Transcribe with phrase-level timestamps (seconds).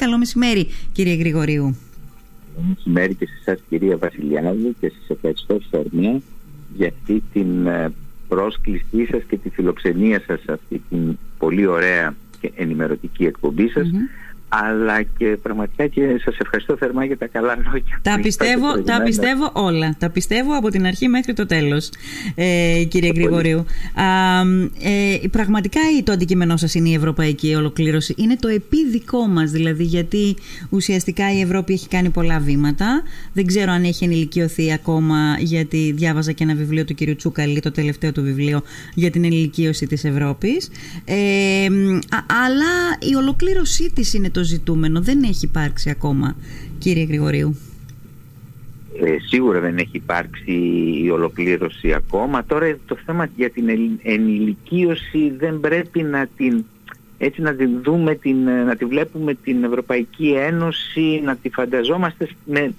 [0.00, 1.76] Καλό μεσημέρι, κύριε Γρηγορίου.
[2.54, 6.20] Καλό μεσημέρι και σε εσάς, κυρία Βασιλιάδη, και σα ευχαριστώ θερμά
[6.76, 7.92] για αυτή την ε,
[8.28, 13.88] πρόσκλησή σας και τη φιλοξενία σας σε αυτή την πολύ ωραία και ενημερωτική εκπομπή σας
[14.52, 18.00] αλλά και πραγματικά και σας ευχαριστώ θερμά για τα καλά λόγια.
[18.02, 19.96] Τα πιστεύω, τα πιστεύω όλα.
[19.98, 21.90] Τα πιστεύω από την αρχή μέχρι το τέλος,
[22.34, 23.58] ε, κύριε Γρηγορίου.
[23.94, 24.40] Α,
[24.82, 28.14] ε, πραγματικά το αντικείμενό σας είναι η ευρωπαϊκή ολοκλήρωση.
[28.16, 30.36] Είναι το επίδικό μας δηλαδή, γιατί
[30.68, 33.02] ουσιαστικά η Ευρώπη έχει κάνει πολλά βήματα.
[33.32, 37.70] Δεν ξέρω αν έχει ενηλικιωθεί ακόμα, γιατί διάβαζα και ένα βιβλίο του κύριου Τσούκαλη, το
[37.70, 38.62] τελευταίο του βιβλίο,
[38.94, 40.70] για την ενηλικίωση της Ευρώπης.
[41.04, 41.66] Ε,
[42.46, 42.72] αλλά
[43.10, 45.00] η ολοκλήρωσή της είναι το το ζητούμενο.
[45.00, 46.36] Δεν έχει υπάρξει ακόμα,
[46.78, 47.56] κύριε Γρηγορίου.
[49.02, 50.52] Ε, σίγουρα δεν έχει υπάρξει
[51.04, 52.44] η ολοκλήρωση ακόμα.
[52.44, 53.68] Τώρα το θέμα για την
[54.02, 56.64] ενηλικίωση δεν πρέπει να την
[57.18, 62.72] έτσι να την δούμε, την, να τη βλέπουμε την Ευρωπαϊκή Ένωση, να τη φανταζόμαστε με,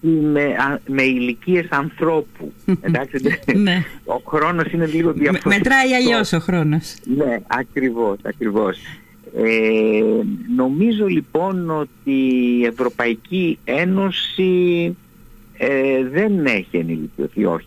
[0.00, 2.52] με, με ηλικίες ανθρώπου.
[2.80, 3.18] Εντάξει,
[3.54, 3.84] ναι.
[4.04, 5.56] Ο χρόνος είναι λίγο διαφορετικός.
[5.56, 6.94] Μετράει αλλιώς ο χρόνος.
[7.16, 8.78] Ναι, ακριβώς, ακριβώς.
[9.36, 10.02] Ε,
[10.56, 12.12] νομίζω λοιπόν ότι
[12.60, 14.96] η Ευρωπαϊκή Ένωση
[15.58, 17.66] ε, δεν έχει ενηλικιωθεί,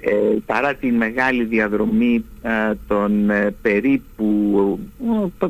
[0.00, 3.30] ε, παρά τη μεγάλη διαδρομή ε, των
[3.62, 4.78] περίπου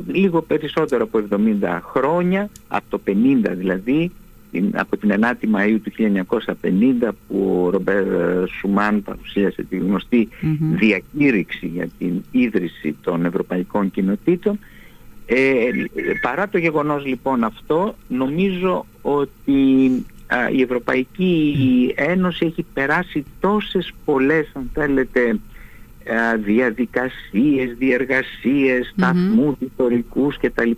[0.07, 1.23] λίγο περισσότερο από
[1.61, 3.11] 70 χρόνια, από το 50
[3.53, 4.11] δηλαδή,
[4.73, 5.91] από την 9η Μαΐου του
[7.01, 8.05] 1950 που ο Ρομπέρ
[8.59, 10.27] Σουμάν παρουσίασε τη γνωστή
[10.73, 14.59] διακήρυξη για την ίδρυση των Ευρωπαϊκών Κοινοτήτων
[15.29, 15.69] ε,
[16.21, 19.85] παρά το γεγονός λοιπόν αυτό, νομίζω ότι
[20.51, 28.93] η Ευρωπαϊκή Ένωση έχει περάσει τόσες πολλές, αν θέλετε, α, διαδικασίες, διεργασίες, mm-hmm.
[28.97, 30.71] σταθμούς ιστορικούς κτλ.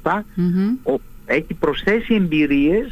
[1.25, 2.91] Έχει προσθέσει εμπειρίες,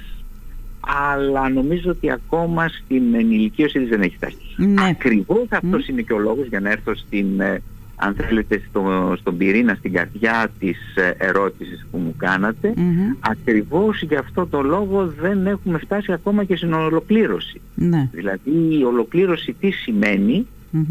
[0.80, 4.38] αλλά νομίζω ότι ακόμα στην ενηλικίωση δεν έχει φτάσει.
[4.58, 4.88] Ναι.
[4.90, 7.62] Ακριβώς αυτός είναι και ο λόγος για να έρθω στην ε,
[8.00, 13.18] αν θέλετε στο, στον πυρήνα, στην καρδιά της ε, ερώτησης που μου κάνατε mm-hmm.
[13.20, 17.62] ακριβώς για αυτό το λόγο δεν έχουμε φτάσει ακόμα και στην ολοκλήρωση.
[17.76, 18.10] Ναι.
[18.12, 20.48] δηλαδή η ολοκλήρωση τι σημαίνει;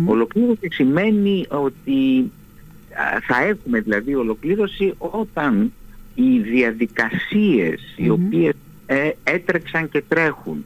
[0.06, 2.30] Ολοκλήρωση σημαίνει ότι
[3.26, 5.72] θα έχουμε δηλαδή ολοκλήρωση όταν
[6.14, 8.54] οι διαδικασίες οι οποίες
[8.86, 10.64] ε, έτρεξαν και τρέχουν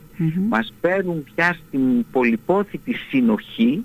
[0.49, 3.85] μας παίρνουν πια στην πολυπόθητη συνοχή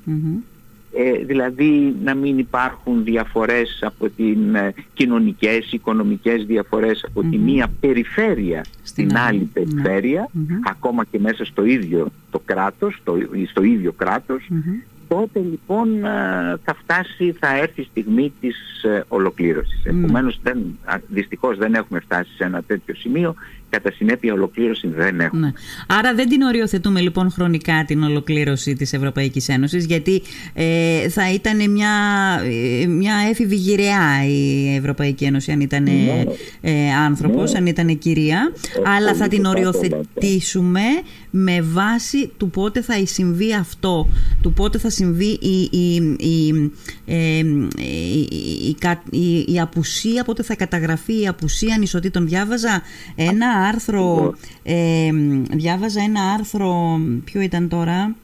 [0.97, 7.71] ε, δηλαδή να μην υπάρχουν διαφορές από την ε, κοινωνικές, οικονομικές διαφορές από τη μία
[7.79, 9.45] περιφέρεια στην, άλλη ναι.
[9.45, 10.29] περιφέρεια,
[10.63, 14.47] ακόμα και μέσα στο ίδιο το κράτος, στο, στο ίδιο κράτος,
[15.07, 19.85] τότε λοιπόν ε, θα φτάσει, θα έρθει η στιγμή της ε, ολοκλήρωσης.
[19.85, 23.35] Επομένως δεν, δυστυχώς δεν έχουμε φτάσει σε ένα τέτοιο σημείο
[23.75, 25.45] κατά συνέπεια ολοκλήρωση δεν έχουμε.
[25.45, 25.51] Ναι.
[25.97, 30.21] Άρα δεν την οριοθετούμε λοιπόν χρονικά την ολοκλήρωση της Ευρωπαϊκής Ένωσης γιατί
[30.53, 31.91] ε, θα ήταν μια,
[32.81, 36.23] ε, μια έφηβη γυραιά η Ευρωπαϊκή Ένωση αν ήταν ναι.
[36.61, 37.57] ε, άνθρωπος, ναι.
[37.57, 38.51] αν ήταν κυρία
[38.85, 40.81] ε, αλλά θα την οριοθετήσουμε
[41.37, 44.07] με βάση του πότε θα συμβεί αυτό,
[44.41, 46.71] του πότε θα συμβεί η, η, η,
[47.05, 47.37] ε,
[48.67, 48.77] η,
[49.09, 52.27] η, η απουσία, πότε θα καταγραφεί η απουσία ανισοτήτων.
[52.27, 52.81] Διάβαζα
[53.15, 55.09] ένα άρθρο, ε,
[55.51, 58.15] διάβαζα ένα άρθρο, ποιο ήταν τώρα,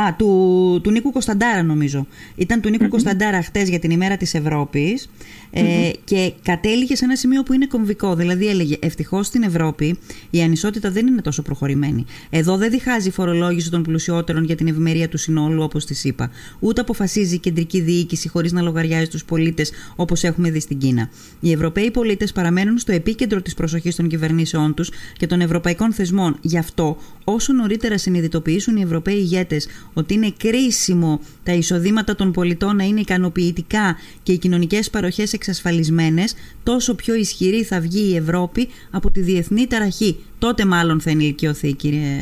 [0.00, 2.06] Α, του, του Νίκου Κωνσταντάρα νομίζω.
[2.36, 5.10] Ήταν του Νίκου Κωνσταντάρα χτες για την ημέρα της Ευρώπης
[5.50, 8.14] ε, και κατέληγε σε ένα σημείο που είναι κομβικό.
[8.14, 9.98] Δηλαδή έλεγε ευτυχώς στην Ευρώπη
[10.30, 12.04] η ανισότητα δεν είναι τόσο προχωρημένη.
[12.30, 16.30] Εδώ δεν διχάζει η φορολόγηση των πλουσιότερων για την ευημερία του συνόλου όπως της είπα.
[16.58, 21.10] Ούτε αποφασίζει η κεντρική διοίκηση χωρίς να λογαριάζει τους πολίτες όπως έχουμε δει στην Κίνα.
[21.40, 26.36] Οι Ευρωπαίοι πολίτες παραμένουν στο επίκεντρο της προσοχής των κυβερνήσεών τους και των ευρωπαϊκών θεσμών.
[26.40, 32.76] Γι' αυτό όσο νωρίτερα συνειδητοποιήσουν οι Ευρωπαίοι ηγέτες ότι είναι κρίσιμο τα εισοδήματα των πολιτών
[32.76, 38.68] να είναι ικανοποιητικά και οι κοινωνικές παροχές εξασφαλισμένες, τόσο πιο ισχυρή θα βγει η Ευρώπη
[38.90, 40.16] από τη διεθνή ταραχή.
[40.38, 42.20] Τότε μάλλον θα ενηλικιωθεί, κύριε...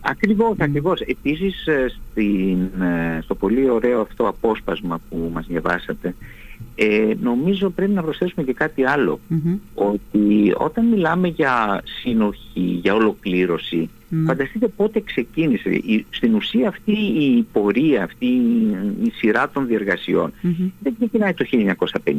[0.00, 1.00] Ακριβώς, ακριβώς.
[1.00, 6.14] Επίσης, ε, ε, στο πολύ ωραίο αυτό απόσπασμα που μας διαβάσατε,
[6.74, 8.84] ε, νομίζω πρέπει να προσθέσουμε και κάτι
[9.74, 14.14] Ότι όταν μιλάμε για συνοχή, για ολοκλήρωση, mm.
[14.26, 15.80] φανταστείτε πότε ξεκίνησε.
[16.10, 18.26] στην ουσία αυτή η πορεία, αυτή
[19.02, 20.32] η σειρά των διεργασιων
[20.80, 22.14] δεν ξεκινάει το 1950.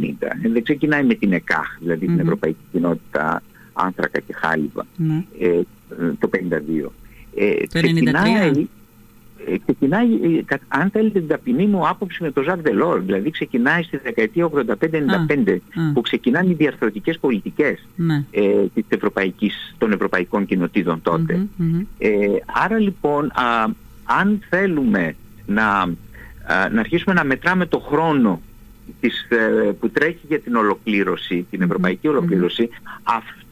[0.52, 3.44] Δεν ξεκινάει με την ΕΚΑΧ, δηλαδη την Ευρωπαϊκή Κοινότητα
[3.74, 4.86] Άνθρακα και Χάλιβα,
[5.40, 5.60] ε,
[6.20, 6.92] το 1952.
[7.36, 8.68] Ε, το ξεκινάει, ε,
[9.66, 13.98] ξεκινάει, ε, αν θέλετε την ταπεινή μου άποψη με τον Ζακ Δελόρ, δηλαδή ξεκινάει στη
[13.98, 15.58] δεκαετία 85-95
[15.94, 18.26] που ξεκινάνε οι διαρθρωτικές πολιτικές ναι.
[18.32, 18.42] ε,
[18.74, 21.02] της ευρωπαϊκής, των ευρωπαϊκών κοινοτήτων
[21.98, 22.10] Ε,
[22.64, 23.32] άρα λοιπόν
[24.04, 25.16] αν θέλουμε
[25.46, 25.86] να,
[26.72, 28.42] να αρχίσουμε να μετράμε το χρόνο
[29.00, 29.28] της,
[29.80, 32.70] που τρέχει για την ολοκλήρωση, την ευρωπαϊκή ολοκλήρωση,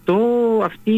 [0.09, 0.94] αυτό, αυτή,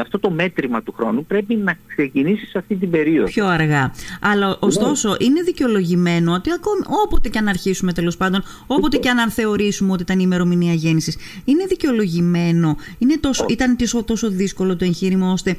[0.00, 3.26] αυτό το μέτρημα του χρόνου πρέπει να ξεκινήσει σε αυτή την περίοδο.
[3.26, 3.94] Πιο αργά.
[4.20, 4.54] Αλλά ναι.
[4.58, 9.92] ωστόσο είναι δικαιολογημένο ότι ακόμη, όποτε και αν αρχίσουμε τέλος πάντων, όποτε και αν θεωρήσουμε
[9.92, 12.76] ότι ήταν η ημερομηνία γέννησης, είναι δικαιολογημένο.
[12.98, 15.56] Είναι τόσο, ήταν τόσο, τόσο δύσκολο το εγχείρημα ώστε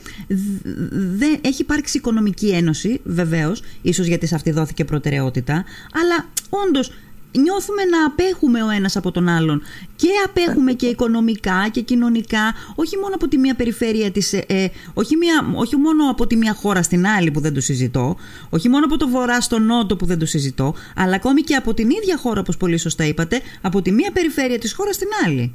[1.18, 6.92] δεν έχει υπάρξει οικονομική ένωση, βεβαίως, ίσως γιατί σε αυτή δόθηκε προτεραιότητα, αλλά όντως
[7.32, 9.62] νιώθουμε να απέχουμε ο ένας από τον άλλον.
[9.96, 14.68] Και απέχουμε και οικονομικά και κοινωνικά όχι μόνο από τη μία περιφέρεια της, ε, ε,
[14.94, 18.16] όχι, μία, όχι μόνο από τη μία χώρα στην άλλη που δεν το συζητώ
[18.50, 21.74] όχι μόνο από το βορρά στο νότο που δεν το συζητώ αλλά ακόμη και από
[21.74, 25.52] την ίδια χώρα όπως πολύ σωστά είπατε από τη μία περιφέρεια της χώρας στην άλλη.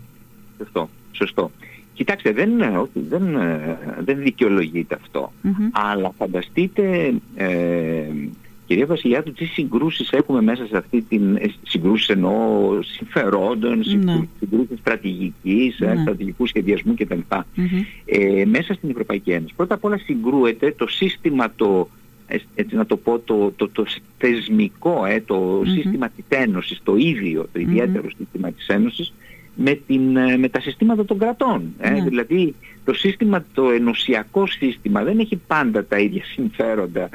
[0.59, 1.51] Σωστό, σωστό.
[1.95, 2.51] Κοιτάξτε, δεν,
[2.93, 3.39] δεν,
[4.05, 4.99] δεν δικαιολογείται
[5.73, 8.05] αλλά φανταστείτε ε,
[8.67, 14.27] Κυρία Βασιλιάδου, τι συγκρούσεις έχουμε μέσα σε αυτή την ε, συγκρούσεις εννοώ συμφερόντων, ναι.
[14.39, 16.01] συγκρούσεις στρατηγικής, ε, ναι.
[16.01, 17.21] στρατηγικού σχεδιασμού κτλ.
[18.05, 19.55] Ε, μέσα στην Ευρωπαϊκή Ένωση.
[19.57, 21.89] Πρώτα απ' όλα συγκρούεται το σύστημα το,
[22.27, 23.87] ε, έτσι να το πω, το, το, το
[24.19, 29.13] θεσμικό, ε, το σύστημα της Ένωσης, το ίδιο, το ιδιαίτερο σύστημα της Ένωσης,
[29.55, 31.75] με, την, ε, με τα συστήματα των κρατών.
[31.79, 31.91] Ε.
[31.91, 32.03] Ναι.
[32.03, 32.55] Δηλαδή
[32.85, 36.23] το σύστημα, το ενωσιακό σύστημα δεν έχει πάντα τα ίδια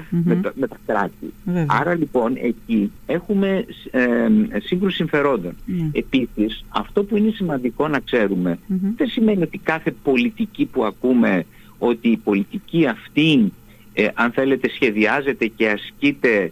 [0.10, 1.34] με, τα, με τα κράτη.
[1.68, 4.28] Άρα λοιπόν εκεί έχουμε ε,
[4.64, 5.56] σύγκρουση συμφερόντων.
[5.66, 5.90] Ναι.
[5.92, 8.60] Επίσης αυτό που είναι σημαντικό να ξέρουμε
[8.96, 11.46] δεν σημαίνει ότι κάθε πολιτική που ακούμε
[11.78, 13.52] ότι η πολιτική αυτή
[13.94, 16.52] ε, αν θέλετε σχεδιάζεται και ασκείται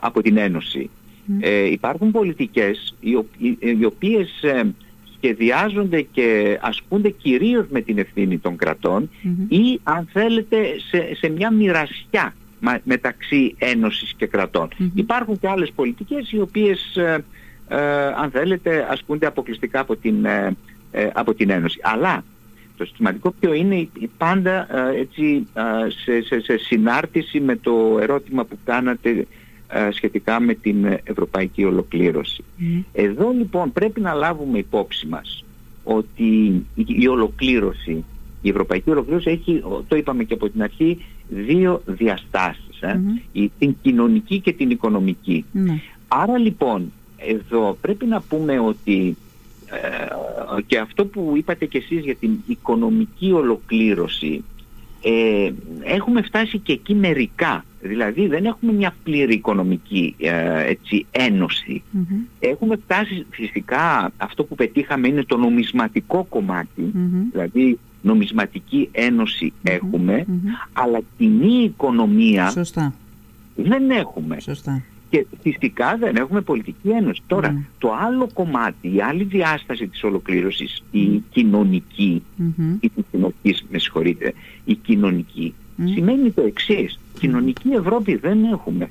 [0.00, 0.90] από την Ένωση.
[1.40, 2.94] Ε, υπάρχουν πολιτικές
[3.78, 4.62] οι, οποίες ε,
[5.16, 9.10] σχεδιάζονται και ασκούνται κυρίως με την ευθύνη των κρατων
[9.48, 10.56] ή αν θέλετε
[10.90, 12.34] σε, σε μια μοιρασιά
[12.82, 17.76] μεταξύ Ένωσης και κρατων Υπάρχουν και άλλες πολιτικές οι οποίες ε,
[18.16, 20.26] αν θέλετε ασκούνται αποκλειστικά από την,
[21.12, 21.78] από την Ένωση.
[21.82, 22.24] Αλλά
[22.76, 25.46] το σημαντικό ποιο είναι πάντα έτσι,
[26.04, 29.24] σε, σε, σε συνάρτηση με το ερώτημα που κάνατε ε,
[29.90, 32.44] σχετικά με την ευρωπαϊκή ολοκλήρωση.
[32.92, 35.44] Εδώ λοιπόν πρέπει να λάβουμε υπόψη μας
[35.84, 38.04] ότι η ολοκλήρωση,
[38.42, 43.00] η ευρωπαϊκή ολοκλήρωση έχει, το είπαμε και από την αρχή, δύο διαστάσεις, ε,
[43.58, 45.44] την κοινωνική και την οικονομική.
[45.52, 45.80] Ναι.
[46.08, 49.16] Άρα λοιπόν εδώ πρέπει να πούμε ότι
[49.70, 54.44] ε, και αυτό που είπατε και εσείς για την οικονομική ολοκλήρωση
[55.02, 55.50] ε,
[55.82, 57.64] έχουμε φτάσει και εκεί μερικά.
[57.86, 61.06] Δηλαδή δεν έχουμε μια πλήρη οικονομική ε, έτσι,
[62.38, 66.26] Έχουμε φτάσει φυσικά, αυτό που πετύχαμε είναι το νομισματικό
[67.32, 70.26] δηλαδή νομισματική ένωση έχουμε,
[70.72, 72.94] αλλά κοινή οικονομία Σωστά.
[73.54, 74.40] δεν έχουμε.
[74.40, 74.82] Σωστά.
[75.10, 77.22] Και φυσικά δεν έχουμε πολιτική ένωση.
[77.26, 77.60] Τώρα, ναι.
[77.78, 82.22] το άλλο κομμάτι, η άλλη διάσταση της ολοκλήρωσης, η κοινωνική,
[82.80, 84.32] η κοινωνικής, με συγχωρείτε,
[84.64, 85.54] η κοινωνική,
[85.84, 86.98] σημαίνει το εξής.
[87.18, 88.90] Κοινωνική Ευρώπη δεν έχουμε.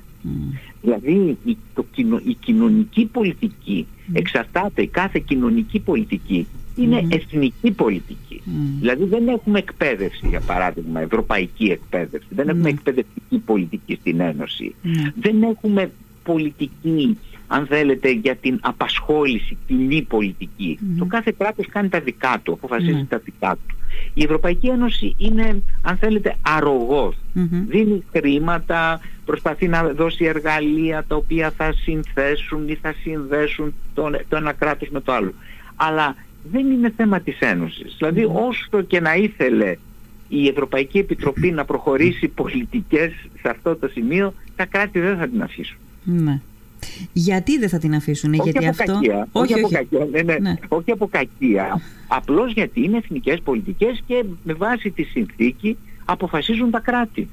[0.81, 1.85] Δηλαδή η, το,
[2.23, 8.41] η κοινωνική πολιτική εξαρτάται, κάθε κοινωνική πολιτική είναι εθνική πολιτική.
[8.79, 12.27] Δηλαδή δεν έχουμε εκπαίδευση, για παράδειγμα, ευρωπαϊκή εκπαίδευση.
[12.29, 14.75] Δεν έχουμε εκπαιδευτική πολιτική στην Ένωση.
[15.21, 15.91] Δεν έχουμε
[16.23, 20.01] πολιτική, αν θέλετε, για την απασχόληση, κοινή
[20.97, 23.75] Το κάθε κράτος κάνει τα δικά του, αποφασίζει τα δικά του.
[24.13, 26.35] Η Ευρωπαϊκή Ένωση είναι, αν θέλετε,
[27.67, 34.35] Δίνει χρήματα, προσπαθεί να δώσει εργαλεία τα οποία θα συνθέσουν ή θα συνδέσουν το, το
[34.35, 35.33] ένα κράτος με το άλλο.
[35.75, 36.15] Αλλά
[36.51, 37.95] δεν είναι θέμα της Ένωσης.
[37.97, 39.75] Δηλαδή όσο και να ήθελε
[40.27, 43.11] η Ευρωπαϊκή Επιτροπή να προχωρήσει πολιτικές
[43.41, 45.77] σε αυτό το σημείο, τα κράτη δεν θα την αφήσουν.
[46.03, 46.41] Ναι.
[47.13, 48.93] Γιατί δεν θα την αφήσουν, όχι γιατί από αυτό.
[48.93, 50.55] Κακία, όχι, όχι, από κακία, ναι, ναι, ναι.
[50.67, 51.81] όχι από κακία.
[52.07, 57.29] Απλώς γιατί είναι εθνικές πολιτικές και με βάση τη συνθήκη αποφασίζουν τα κράτη.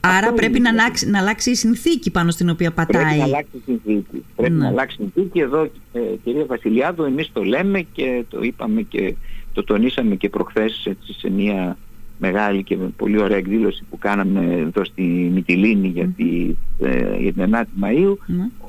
[0.00, 3.02] Άρα πρέπει να αλλάξει, να αλλάξει η συνθήκη πάνω στην οποία πατάει.
[3.02, 4.24] Πρέπει να αλλάξει η συνθήκη.
[4.36, 5.40] Πρέπει να αλλάξει η συνθήκη.
[5.40, 9.14] Εδώ, ε, κυρία Βασιλιάδου, εμείς το λέμε και το είπαμε και
[9.52, 11.76] το τονίσαμε και προχθές έτσι, σε μια
[12.20, 17.54] μεγάλη και πολύ ωραία εκδήλωση που κάναμε εδώ στη Μυτιλίνη για, τη, ε, για την
[17.54, 18.16] 9η Μαΐου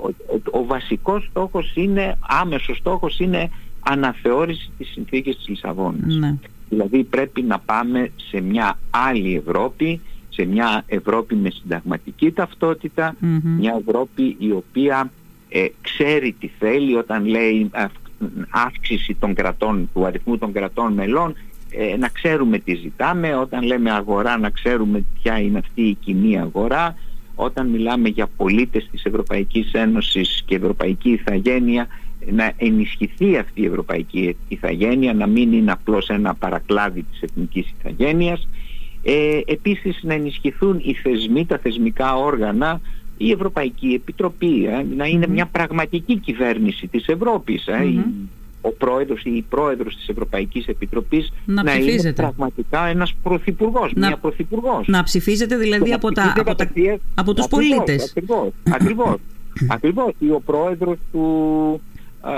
[0.02, 6.16] ο, ο, ο, βασικός στόχος είναι, άμεσος στόχος είναι αναθεώρηση της συνθήκης της Λισαβόνας.
[6.16, 6.36] Ναι.
[6.70, 12.34] Δηλαδή πρέπει να πάμε σε μια άλλη Ευρώπη σε μια Ευρώπη με συνταγματική
[13.58, 15.12] μια Ευρώπη η οποία
[15.50, 17.70] ε, ξέρει τι θέλει όταν λέει
[18.50, 21.36] αύξηση των κρατών, του αριθμού των κρατών μελών
[21.72, 26.40] ε, να ξέρουμε τι ζητάμε, όταν λέμε αγορά να ξέρουμε ποια είναι αυτή η κοινή
[26.40, 26.96] αγορά,
[27.36, 31.88] όταν μιλάμε για πολίτες της Ευρωπαϊκής Ένωσης και Ευρωπαϊκή Ιθαγένεια
[32.30, 38.48] να ενισχυθεί αυτή η Ευρωπαϊκή Ιθαγένεια, να μην είναι απλώς ένα παρακλάδι της εθνικής Ιθαγένειας.
[39.04, 42.82] Ε, επίσης να ενισχυθούν οι θεσμοί, τα θεσμικά όργανα,
[43.18, 47.68] η Ευρωπαϊκή Επιτροπή, ε, να είναι μια πραγματική κυβέρνηση της Ευρώπης.
[47.68, 48.04] Ε,
[48.62, 54.08] ο πρόεδρος ή η πρόεδρος της Ευρωπαϊκής Επιτροπής να, να είναι πραγματικά ένας πρωθυπουργός, να,
[54.08, 54.88] μια πρωθυπουργός.
[54.88, 56.70] Να ψηφίζεται δηλαδή από, τα, από, τα,
[57.16, 58.10] από τους πολίτες.
[58.10, 59.16] Ακριβώς, ακριβώς,
[59.76, 60.14] ακριβώς.
[60.20, 61.82] Ή ο πρόεδρος του,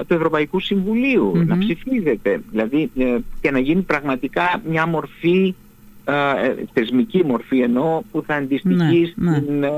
[0.08, 0.60] του Ευρωπαϊκού
[1.46, 2.42] να ψηφίζεται.
[2.51, 5.56] Δηλαδή ε, και να γίνει πραγματικά μια μορφή,
[6.06, 9.70] ε, θεσμική μορφή εννοώ, που θα αντιστοιχεί ναι, ναι.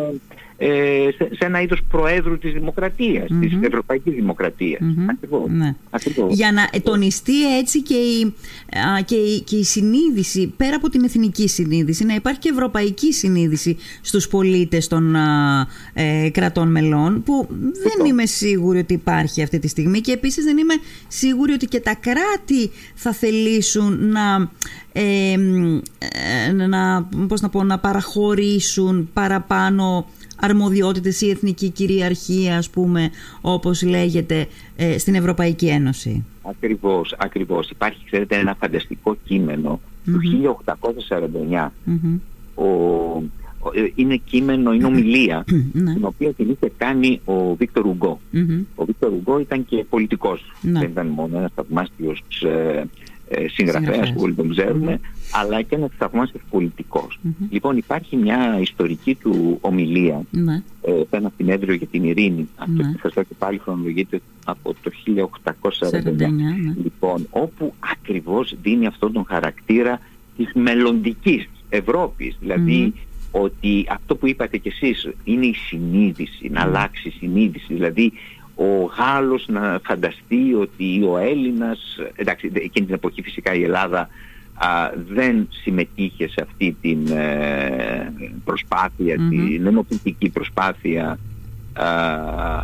[0.56, 3.40] Στην ε, σε, σε ένα είδος προέδρου της δημοκρατίας, mm-hmm.
[3.42, 4.80] της ευρωπαϊκής δημοκρατίας.
[4.82, 5.10] Mm-hmm.
[5.10, 5.50] Ακριβώς.
[5.50, 5.76] Ναι.
[6.30, 8.34] Για να τονιστεί έτσι και η,
[9.06, 13.78] και, η, και η συνείδηση, πέρα από την εθνική συνείδηση, να υπάρχει και ευρωπαϊκή συνείδηση
[14.02, 15.16] στους πολίτες των
[15.94, 17.48] ε, κρατών μελών, που
[17.84, 20.74] δεν είμαι σίγουρη ότι υπάρχει αυτή τη στιγμή και επίσης δεν είμαι
[21.08, 24.50] σίγουρη ότι και τα κράτη θα θελήσουν να
[24.98, 25.38] ε,
[26.68, 30.06] να, πώς να, πω, να παραχωρήσουν παραπάνω
[30.36, 33.10] αρμοδιότητες ή εθνική κυριαρχία ας πούμε
[33.42, 36.26] όπως λέγεται ε, στην Ευρωπαϊκή Ένωση.
[36.42, 37.70] Ακριβώς, ακριβώς.
[37.70, 40.20] Υπάρχει ξέρετε ένα φανταστικό κείμενο του
[41.56, 41.70] 1849
[42.56, 42.68] ο,
[43.74, 45.94] ε, είναι κείμενο, είναι ομιλία ναι.
[45.94, 47.86] την οποία την είχε κάνει ο Βίκτορ
[48.76, 50.52] Ο Βίκτορ Ουγκό ήταν και πολιτικός.
[50.62, 50.80] Ναι.
[50.80, 52.84] Δεν ήταν μόνο ένας θαυμάστιος ε, ε,
[53.48, 55.00] συγγραφέας που όλοι τον ξέρουμε,
[55.32, 56.42] αλλά και ένας θαυμάσιος
[57.50, 60.64] Λοιπόν υπάρχει μια ιστορική του ομιλία ναι.
[60.82, 62.50] ε, σε ένα συνέδριο για την ειρήνη.
[62.56, 62.94] Αυτό ναι.
[63.02, 66.16] σας λέω και πάλι χρονολογείται από το 1849.
[66.16, 66.30] Ναι.
[66.84, 70.00] Λοιπόν, όπου ακριβώς δίνει αυτόν τον χαρακτήρα
[70.38, 72.38] της μελλοντικής Ευρώπης.
[72.40, 72.94] Δηλαδή
[73.32, 77.74] ότι αυτό που είπατε κι εσείς είναι η συνείδηση, να αλλάξει η συνείδηση.
[77.74, 78.12] Δηλαδή
[78.56, 84.10] ο Γάλλος να φανταστεί ότι ο Έλληνας, εντάξει εκείνη την εποχή φυσικά η Ελλάδα
[85.08, 91.20] δεν συμμετείχε σε αυτή την ε, προσπάθεια, την ενωπητική προσπάθεια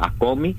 [0.01, 0.55] ακόμη,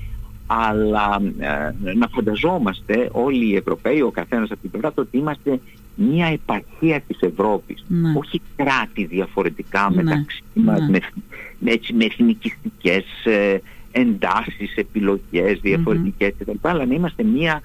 [0.47, 5.61] αλλά ε, να φανταζόμαστε όλοι οι Ευρωπαίοι, ο καθένας από την πλευρά ότι είμαστε
[5.95, 8.13] μια επαρχία της Ευρώπης, ναι.
[8.17, 10.03] όχι κράτη διαφορετικά ναι.
[10.03, 10.89] μεταξύ μας, ναι.
[10.89, 11.01] με,
[11.59, 13.59] με, με εθνικιστικές ε,
[13.93, 16.45] εντάσεις, επιλογές διαφορετικές mm-hmm.
[16.45, 16.69] κτλ.
[16.69, 17.63] Αλλά να είμαστε μία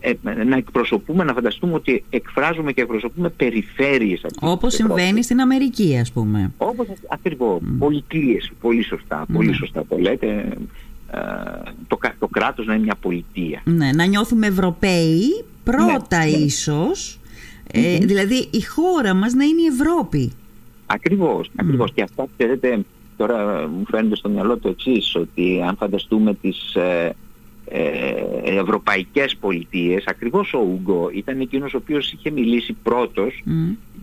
[0.00, 6.12] ε, να εκπροσωπούμε, να φανταστούμε ότι εκφράζουμε και εκπροσωπούμε περιφέρειες Όπως συμβαίνει στην Αμερική ας
[6.12, 6.52] πούμε.
[6.56, 7.78] Όπως ακριβώς, mm.
[7.78, 10.48] πολιτείες, πολύ σωστά, πολύ σωστά το λέτε.
[11.88, 13.62] Το, το κράτος να είναι μια πολιτεία.
[13.64, 16.36] Ναι, να νιώθουμε Ευρωπαίοι πρώτα ναι, ναι.
[16.36, 17.18] ίσως.
[17.72, 20.32] Ε, δηλαδή η χώρα μας να είναι η Ευρώπη.
[20.86, 21.92] Ακριβώς, ακριβώς.
[21.92, 22.84] Και αυτά ξέρετε
[23.20, 27.14] τώρα μου φαίνεται στο μυαλό το εξής ότι αν φανταστούμε τις ε,
[27.64, 28.12] ε,
[28.44, 33.42] ευρωπαϊκές πολιτείες ακριβώς ο Ούγκο ήταν εκείνος ο οποίος είχε μιλήσει πρώτος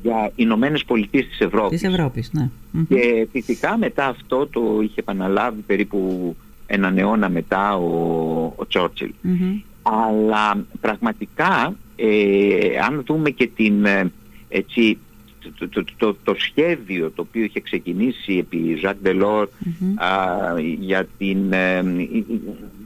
[0.01, 1.79] για Ηνωμένες Πολιτείες της Ευρώπης.
[1.79, 2.49] Της Ευρώπης, ναι.
[2.87, 6.35] Και φυσικά μετά αυτό το είχε επαναλάβει περίπου
[6.67, 9.11] έναν αιώνα μετά ο, ο τσορτσιλ
[9.81, 14.11] Αλλά πραγματικά ε, αν δούμε και την ε,
[14.49, 14.97] έτσι,
[15.69, 19.47] το, το, το, σχέδιο το οποίο είχε ξεκινήσει επί Ζακ Ντελόρ
[20.79, 21.83] για, την, ε,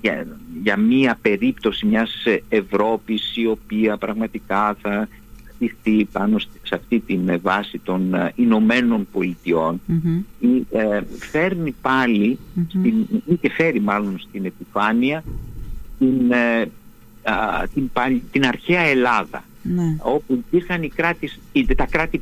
[0.02, 0.28] για,
[0.64, 5.08] για μία περίπτωση μιας Ευρώπης η οποία πραγματικά θα
[5.54, 9.08] χτιστεί πάνω σε αυτή την βάση των ε, Ηνωμένων
[10.72, 12.40] ε, φέρνει πάλι
[12.70, 15.24] στην, ή και φέρει μάλλον στην επιφάνεια
[16.00, 16.32] την,
[17.74, 17.90] την,
[18.32, 19.96] την αρχαία Ελλάδα ναι.
[20.00, 21.40] όπου υπήρχαν οι κράτης,
[21.76, 22.18] τα κράτη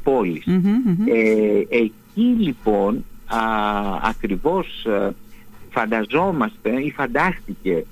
[1.14, 3.40] Ε, εκεί λοιπόν α,
[4.04, 5.10] ακριβώς ε,
[5.70, 7.86] φανταζόμαστε ή φαντάστηκε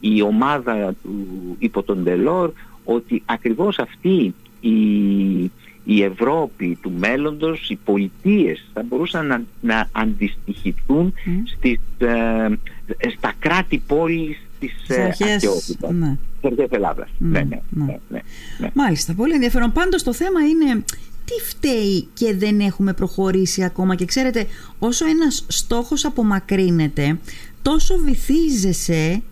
[0.00, 1.26] η ομάδα του
[1.58, 2.52] υπό τον Τελόρ
[2.84, 4.78] ότι ακριβώς αυτή η,
[5.84, 12.48] η Ευρώπη του μέλλοντος, οι πολιτείες θα μπορούσαν να, να αντιστοιχηθούν στις, ε,
[13.16, 14.40] στα κράτη πόλης
[14.86, 15.90] της ε, αρχαιότητας.
[15.92, 16.16] Ναι.
[16.40, 17.08] Της Ελλάδας.
[17.18, 18.20] Ναι ναι, ναι, ναι, ναι,
[18.58, 19.72] ναι, Μάλιστα, πολύ ενδιαφέρον.
[19.72, 20.84] Πάντως το θέμα είναι
[21.24, 24.46] τι φταίει και δεν έχουμε προχωρήσει ακόμα; Και ξέρετε
[24.78, 27.18] όσο ένας στόχος απομακρύνεται
[27.62, 29.22] τόσο βυθίζεσαι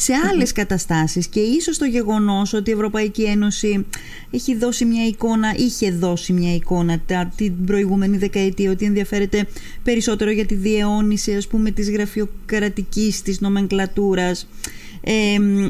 [0.00, 3.86] σε άλλες καταστάσεις και ίσως το γεγονός ότι η Ευρωπαϊκή Ένωση
[4.30, 7.00] έχει δώσει μια εικόνα, είχε δώσει μια εικόνα
[7.36, 9.46] την προηγούμενη δεκαετία ότι ενδιαφέρεται
[9.82, 14.48] περισσότερο για τη διαιώνιση ας πούμε της γραφειοκρατικής, της νομενκλατούρας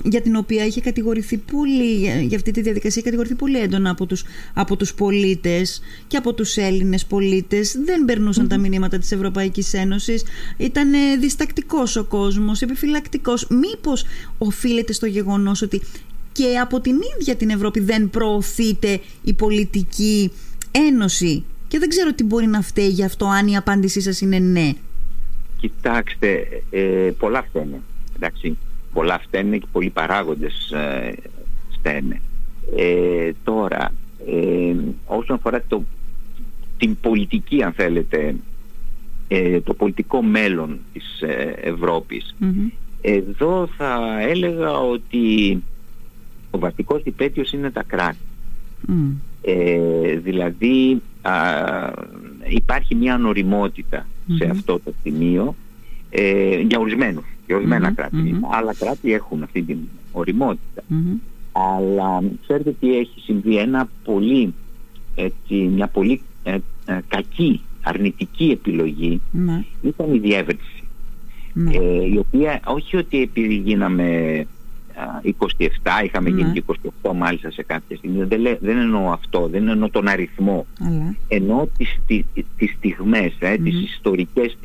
[0.03, 1.95] για την οποία είχε κατηγορηθεί πολύ,
[2.27, 6.35] για αυτή τη διαδικασία είχε κατηγορηθεί πολύ έντονα από τους, από τους πολίτες και από
[6.35, 7.77] τους Έλληνες πολίτες.
[7.85, 10.25] Δεν περνουσαν τα μηνύματα της Ευρωπαϊκής Ένωσης.
[10.57, 13.47] Ήταν ε, διστακτικός ο κόσμος, επιφυλακτικός.
[13.49, 14.05] Μήπως
[14.39, 15.83] οφείλεται στο γεγονός ότι
[16.33, 20.33] και από την ίδια την Ευρώπη δεν προωθείται η πολιτική
[20.71, 24.39] ένωση; Και δεν ξέρω τι μπορεί να φταίει γι' αυτό αν η απάντησή σας είναι
[24.39, 24.73] ναι.
[25.61, 27.81] Κοιτάξτε, ε, πολλά φταίνε.
[28.17, 28.57] Εντάξει
[28.93, 31.13] πολλά φταίνε και πολλοί παράγοντες ε,
[31.73, 32.21] φταίνε.
[32.77, 33.93] Ε, τώρα,
[34.27, 34.75] ε,
[35.07, 35.83] όσον αφορά το,
[36.79, 38.35] την πολιτική αν θέλετε,
[39.29, 42.35] ε, το πολιτικό μέλλον της ε, ευρωπης
[43.01, 45.63] εδώ θα έλεγα ότι
[46.51, 48.19] ο βασικός υπέτειος είναι τα κράτη.
[50.23, 51.03] δηλαδή
[52.49, 55.55] υπάρχει μια ανοριμοτητα σε αυτό το σημείο
[56.67, 58.41] για ορισμένους και ορισμένα κράτη.
[58.51, 59.79] Άλλα κράτη έχουν αυτή την
[60.13, 60.83] οριμοτητα
[61.53, 63.57] Αλλά ξέρετε τι έχει συμβεί.
[63.57, 64.55] Ένα πολύ,
[65.15, 69.21] έτσι, μια πολύ ε, ε, κακή, αρνητική επιλογή
[69.83, 70.83] ήταν η διεύρυνση.
[71.53, 71.71] Ναι.
[71.75, 74.47] Ε, η οποία όχι ότι επειδή γίναμε
[75.23, 76.63] 27, είχαμε γίνει και
[77.03, 78.25] 28 μάλιστα σε κάποια στιγμή.
[78.25, 80.67] Δεν, δεν εννοώ αυτό, δεν εννοώ τον αριθμό.
[80.81, 81.15] Αλλά.
[81.29, 81.99] Εννοώ τις,
[82.57, 84.57] τις, στιγμές, ε, τις ιστορικές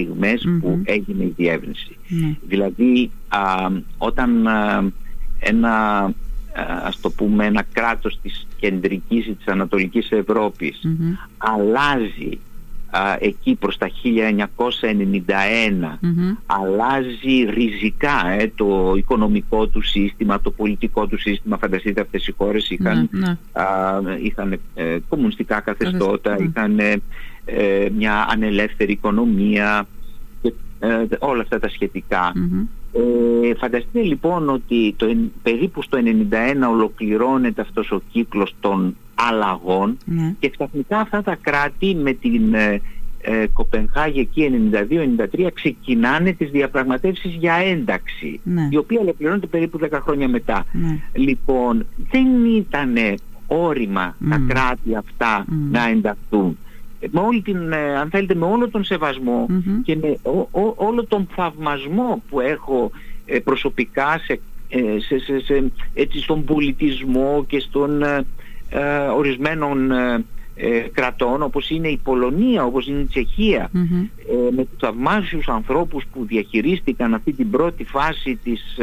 [0.62, 1.98] που έγινε η διεύρυνση.
[2.08, 2.36] Ναι.
[2.48, 3.12] Δηλαδή
[3.98, 4.48] όταν
[5.40, 6.04] ένα,
[6.84, 10.10] ας το πούμε, ένα κράτος της κεντρικής ή της ανατολικής
[11.38, 12.40] αλλάζει
[13.20, 13.92] εκεί προς τα 1991
[16.46, 21.58] αλλάζει ριζικά ε, το οικονομικό του σύστημα, το πολιτικό του σύστημα.
[21.58, 23.38] Φανταστείτε αυτές οι χώρες είχαν, ναι, ναι.
[24.22, 26.46] είχαν ε, κομμουνιστικά καθεστώτα, ναι.
[26.46, 27.02] είχαν ε,
[27.98, 29.88] μια ανελεύθερη οικονομία
[30.42, 30.54] και
[31.20, 32.34] όλα αυτά τα σχετικα
[33.58, 35.98] φανταστείτε λοιπόν ότι το, περίπου στο
[36.66, 38.96] 91 ολοκληρώνεται αυτός ο κύκλος των
[39.28, 40.36] αλλαγών ναι.
[40.40, 42.82] και ξαφνικά αυτά τα κράτη με την ε,
[43.22, 44.70] ε, Κοπενχάγη εκεί
[45.36, 48.68] 92-93 ξεκινάνε τις διαπραγματεύσεις για ένταξη ναι.
[48.72, 50.66] η οποία ολοκληρώνεται περίπου 10 χρόνια μετά.
[50.72, 51.00] Ναι.
[51.14, 52.94] Λοιπόν δεν ήταν
[53.48, 56.58] όριμα τα κράτη αυτά να ενταχθούν.
[57.12, 59.48] Με όλη την, ε, αν θέλετε, με όλο τον σεβασμο
[59.84, 60.18] και με
[60.76, 62.92] όλο τον θαυμασμό που έχω
[63.26, 64.40] ε, προσωπικά σε,
[65.08, 68.26] σε, σε, σε, έτσι, στον πολιτισμό και στον ε,
[69.16, 73.70] ορισμένων ε, ε, κρατών όπως είναι η Πολωνία, όπως είναι η τσεχια
[74.56, 78.78] με τους θαυμάσιους ανθρώπους που διαχειρίστηκαν αυτή την πρώτη φάση της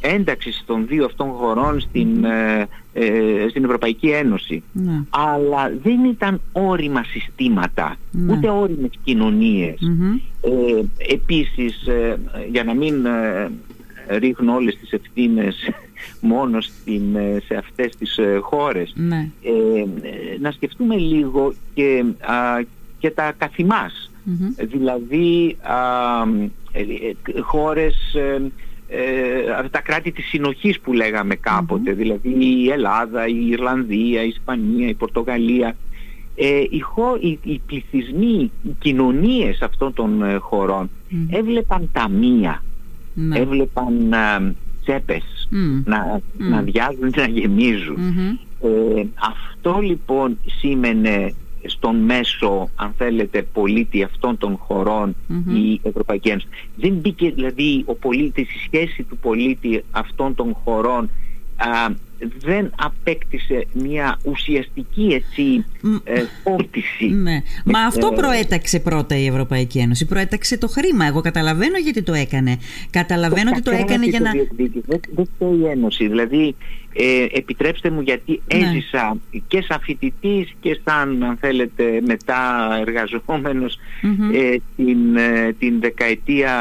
[0.00, 2.24] ένταξης των δύο αυτών χωρών στην,
[3.48, 4.62] στην Ευρωπαϊκή Ένωση.
[4.72, 5.00] Ναι.
[5.10, 8.32] Αλλά δεν ήταν όριμα συστήματα, ναι.
[8.32, 8.90] ούτε όριμες
[11.08, 11.88] επίσης,
[12.50, 13.06] για να μην
[14.08, 15.70] ρίχνω όλες τις ευθύνες
[16.20, 18.92] μόνο στην, ε, σε αυτές τις ε, χώρες.
[18.96, 19.28] Ναι.
[19.42, 19.84] Ε,
[20.40, 22.04] να σκεφτούμε λίγο και,
[22.98, 24.10] και τα καθημάς.
[24.56, 25.76] Δηλαδή α,
[27.40, 28.16] χώρες,
[29.70, 31.34] τα κράτη της συνοχής που λέγαμε
[31.82, 35.76] δηλαδή η Ελλάδα, η Ιρλανδία, η Ισπανία, η Πορτογαλία.
[36.70, 40.90] οι, χω, οι, οι πληθυσμοί, οι κοινωνίες αυτών των χωρών
[41.30, 42.62] έβλεπαν ταμεία,
[43.14, 43.38] ναι.
[43.38, 44.14] έβλεπαν
[44.82, 45.41] τσέπες
[45.84, 46.20] να, mm.
[46.36, 47.96] να διάζουν να γεμίζουν.
[48.62, 51.34] Ε, αυτό λοιπόν σήμαινε
[51.64, 55.14] στον μέσο, αν θέλετε, πολίτη αυτών των χωρων
[55.54, 56.48] η Ευρωπαϊκή Ένωση.
[56.76, 61.10] Δεν μπήκε δηλαδή ο πολίτης, η σχέση του πολίτη αυτών των χωρών
[62.38, 65.64] δεν απέκτησε μια ουσιαστική έτσι
[66.04, 67.06] ε, φόρτιση.
[67.06, 67.42] Ναι.
[67.64, 70.06] Μα ε, αυτό προέταξε πρώτα η Ευρωπαϊκή Ένωση.
[70.06, 71.06] Προέταξε το χρήμα.
[71.06, 72.58] Εγώ καταλαβαίνω γιατί το έκανε.
[72.90, 74.30] Καταλαβαίνω ότι το έκανε για να...
[74.86, 76.08] Δεν, δεν φταίει η Ένωση.
[76.08, 76.54] Δηλαδή,
[76.94, 78.66] ε, επιτρέψτε μου γιατί ναι.
[78.66, 79.16] έζησα
[79.48, 82.68] και σαν φοιτητής και σαν αν θέλετε μετά
[84.32, 86.52] ε, την, ε, την δεκαετία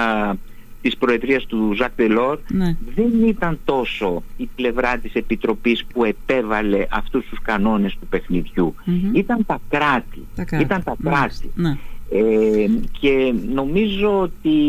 [0.81, 2.75] της Προεδρίας του Ζακ Τελόρ ναι.
[2.95, 8.75] δεν ήταν τόσο η πλευρά της Επιτροπής που επέβαλε αυτούς τους κανόνες του παιχνιδιου
[9.13, 10.25] Ήταν τα κράτη.
[10.59, 11.51] Ήταν τα κράτη.
[11.55, 11.77] Ναι.
[12.11, 14.59] Ε, και νομίζω ότι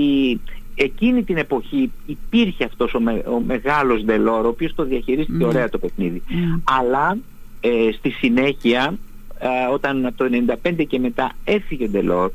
[0.75, 2.99] εκείνη την εποχή υπήρχε αυτός ο,
[3.35, 5.45] ο μεγάλος Ντελόρ ο οποίος το διαχειρίστηκε ναι.
[5.45, 6.23] ωραία το παιχνίδι.
[6.65, 7.19] Αλλά
[7.61, 8.99] ε, στη συνέχεια
[9.39, 10.31] ε, όταν από το
[10.65, 12.31] 95 και μετά έφυγε ο Ντελόρ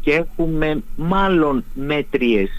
[0.00, 2.50] και έχουμε μάλλον μέτριες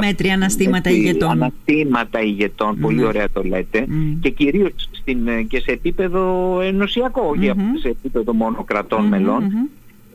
[0.00, 1.30] Μέτρια αναστήματα ηγετών.
[1.30, 2.80] Αναστήματα ηγετών, ναι.
[2.80, 3.86] πολύ ωραία το λέτε.
[4.20, 8.64] Και κυρίως στην, και σε επίπεδο ενωσιακό, mm σε επίπεδο μόνο
[9.08, 9.42] μελών.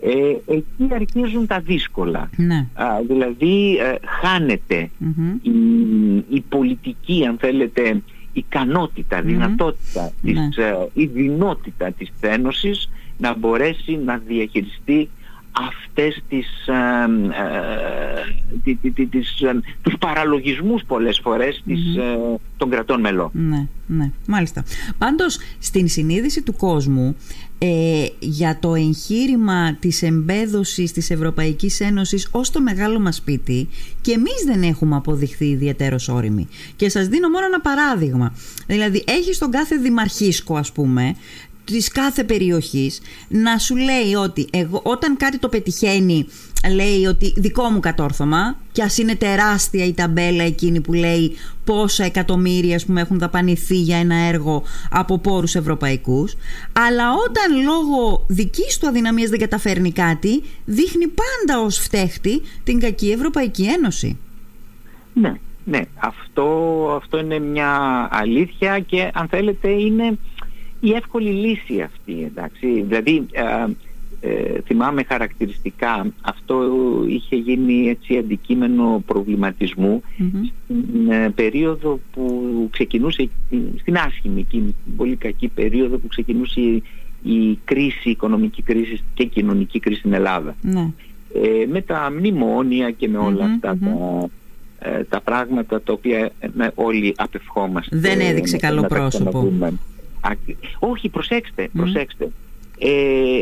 [0.05, 2.29] Ε, εκεί αρχίζουν τα δύσκολα.
[2.36, 2.67] Ναι.
[3.07, 4.89] δηλαδή ε, χανεται
[5.41, 5.51] η,
[6.29, 8.01] η πολιτική, αν θέλετε,
[8.33, 10.65] ικανότητα, δυνατότητα, της, ναι.
[10.65, 15.09] ε, η δυνότητα της Ένωσης να μπορέσει να διαχειριστεί
[15.53, 16.73] αυτές τις, ε,
[18.63, 21.63] ε, τις, ε, τους παραλογισμούς πολλές φορές
[22.57, 23.29] των κρατών μελών.
[23.33, 24.63] Ναι, ναι, μάλιστα.
[24.97, 27.15] Πάντως στην συνείδηση του κόσμου
[28.19, 33.69] για το εγχείρημα της εμπέδωσης της Ευρωπαϊκής Ένωσης ως το μεγάλο μας σπίτι
[34.01, 36.47] και εμείς δεν έχουμε αποδειχθεί ιδιαίτερος όριμοι.
[36.75, 38.33] Και σας δίνω μόνο ένα παράδειγμα.
[38.67, 41.15] Δηλαδή έχει στον κάθε δημαρχίσκο ας πούμε
[41.65, 46.28] της κάθε περιοχής να σου λέει ότι εγώ, όταν κάτι το πετυχαίνει
[46.71, 52.04] λέει ότι δικό μου κατόρθωμα και ας είναι τεράστια η ταμπέλα εκείνη που λέει πόσα
[52.04, 56.36] εκατομμύρια που έχουν δαπανηθεί για ένα έργο από πόρους ευρωπαϊκούς
[56.73, 63.12] αλλά όταν λόγω δικής του αδυναμίας δεν καταφέρνει κάτι δείχνει πάντα ως φταίχτη την κακή
[63.12, 64.17] Ευρωπαϊκή Ένωση.
[65.13, 65.82] Ναι, ναι.
[65.95, 66.45] Αυτό,
[67.02, 70.17] αυτό είναι μια αλήθεια και αν θέλετε είναι
[70.84, 72.82] η εύκολη λύση αυτή, εντάξει.
[72.88, 73.43] Δηλαδή, ε,
[74.19, 76.63] ε, θυμάμαι χαρακτηριστικά, αυτό
[77.08, 79.04] είχε γίνει έτσι αντικείμενο
[79.65, 83.30] στην ε, περίοδο που ξεκινούσε,
[83.80, 86.62] στην άσχημη εκείνη, την πολύ κακή περίοδο που ξεκινούσε
[87.24, 90.56] η, κρίση, η οικονομική κρίση και η κοινωνική κρίση στην Ελλάδα.
[90.62, 90.91] Ναι.
[91.34, 94.30] Ε, με τα μνημόνια και με ολα αυτά τα,
[95.10, 96.32] τα πράγματα τα οποία
[96.76, 97.98] όλοι απευχόμαστε.
[97.98, 99.54] Δεν έδειξε καλό πρόσωπο.
[100.79, 102.31] Όχι, προσέξτε, προσέξτε.
[102.77, 103.41] Ε,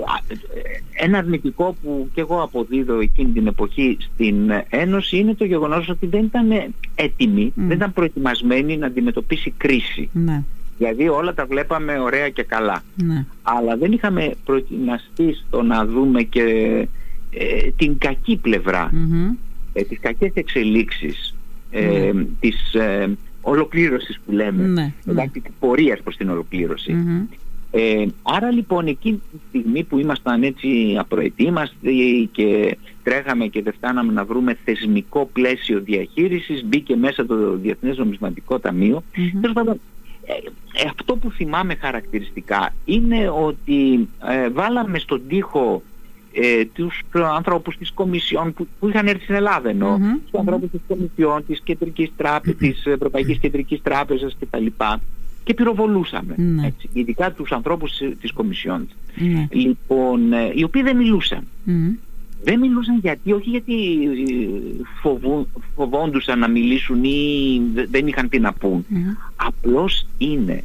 [0.91, 6.05] ένα αρνητικό που και εγώ αποδίδω εκείνη την εποχή στην Ένωση είναι το γεγονός ότι
[6.07, 10.09] δεν ήταν έτοιμη, δεν ήταν προετοιμασμένη να αντιμετωπίσει κρίση.
[10.13, 10.43] Ναι.
[10.77, 12.83] Δηλαδή όλα τα βλέπαμε ωραία και καλά.
[12.95, 13.25] Ναι.
[13.41, 16.43] Αλλά δεν είχαμε προετοιμαστεί στο να δούμε και
[17.31, 19.37] ε, την κακή πλευρά, mm-hmm.
[19.73, 21.35] ε, τις κακές εξελίξεις,
[21.71, 22.25] ε, ναι.
[22.39, 22.75] τις
[23.41, 25.49] ολοκλήρωσης που λέμε, ναι, δηλαδή ναι.
[25.59, 26.95] πορείας προς την ολοκληρωση
[27.73, 34.13] Ε, άρα λοιπόν εκείνη τη στιγμή που ήμασταν έτσι απροετοίμαστοι και τρέχαμε και δεν φτάναμε
[34.13, 39.73] να βρούμε θεσμικό πλαίσιο διαχείρισης μπήκε μέσα το Διεθνές Νομισματικό Ταμείο mm-hmm.
[40.25, 45.81] ε, αυτό που θυμάμαι χαρακτηριστικά είναι ότι ε, βάλαμε στον τοίχο
[46.33, 50.19] ε, τους ανθρώπους της Κομισιόν που, που είχαν έρθει στην Ελλάδα εννοώ, mm-hmm.
[50.23, 54.65] τους ανθρώπους της Κομισιόν, της, Κεντρικής Τράπεζας, της Ευρωπαϊκής Κεντρικής Τράπεζας κτλ.
[55.43, 56.65] Και πυροβολούσαμε, mm-hmm.
[56.65, 58.87] έτσι, ειδικά τους ανθρώπους της Κομισιόν.
[58.87, 59.47] Mm-hmm.
[59.49, 61.47] Λοιπόν, ε, οι οποίοι δεν μιλούσαν.
[62.43, 68.53] Δεν μιλούσαν γιατί, όχι γιατί ε, φοβού, φοβόντουσαν να μιλήσουν ή δεν είχαν τι να
[68.53, 68.85] πούν.
[69.35, 70.63] Απλώς είναι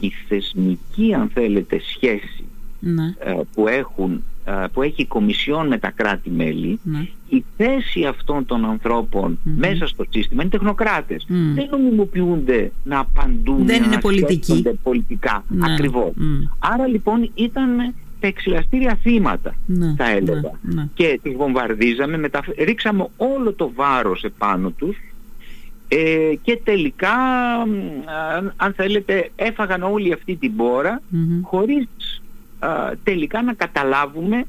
[0.00, 2.44] η θεσμική αν θέλετε σχέση
[2.80, 3.14] ναι.
[3.18, 4.22] ε, που έχουν
[4.72, 7.06] που έχει η Κομισιόν με τα κράτη-μέλη, ναι.
[7.28, 11.26] η θέση αυτών των ανθρωπων μέσα στο σύστημα είναι τεχνοκράτες.
[11.54, 14.62] Δεν νομιμοποιούνται να απαντούν, Δεν είναι πολιτικοί.
[14.82, 15.44] πολιτικά.
[15.48, 15.72] Ναι.
[15.72, 16.12] Ακριβώς.
[16.58, 19.94] Άρα λοιπόν ήταν τα εξυλαστήρια θύματα, ναι.
[19.96, 20.50] θα έλεγα.
[20.94, 22.46] Και τις βομβαρδίζαμε, μεταφ...
[22.58, 24.96] ρίξαμε όλο το βάρος επάνω τους
[25.88, 27.14] ε, και τελικά,
[28.56, 31.02] αν θέλετε, έφαγαν όλη αυτή την πόρα
[31.42, 31.88] χωρίς
[33.02, 34.44] τελικά να καταλάβουμε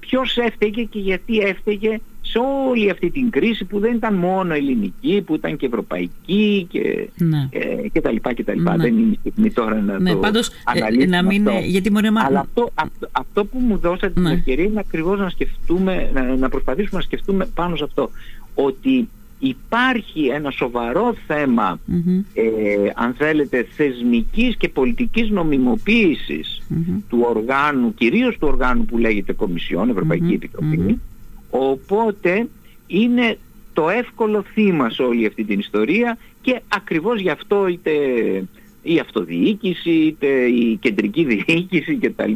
[0.00, 2.38] ποιος έφταιγε και γιατί έφταιγε σε
[2.68, 7.48] όλη αυτή την κρίση που δεν ήταν μόνο ελληνική, που ήταν και ευρωπαϊκή και, ναι.
[7.50, 8.76] ε, και τα λοιπά και τα λοιπά.
[8.76, 8.82] Ναι.
[8.82, 10.50] Δεν είναι η στιγμή τώρα να ναι, το πάντως,
[10.98, 11.60] ε, να μην, αυτό.
[11.60, 12.24] Γιατί μπορεί να...
[12.24, 14.32] Αλλά αυτό, αυτό, αυτό, που μου δώσατε την ναι.
[14.32, 18.10] ευκαιρία είναι ακριβώς να σκεφτούμε, να, να προσπαθήσουμε να σκεφτούμε πάνω σε αυτό.
[18.54, 19.08] Ότι
[19.48, 21.14] υπάρχει ένα σοβαρό
[22.34, 25.30] ε, αν θέλετε θεσμικής και πολιτικής
[27.08, 31.00] του οργάνου, κυρίως του οργάνου που λέγεται Κομισιόν, Ευρωπαϊκή Επιτροπή.
[31.50, 32.48] Οπότε
[32.86, 33.38] είναι
[33.72, 37.92] το εύκολο θύμα σε όλη αυτή την ιστορία και ακριβώς γι' αυτό είτε
[38.82, 42.32] η αυτοδιοίκηση είτε η κεντρική διοίκηση κτλ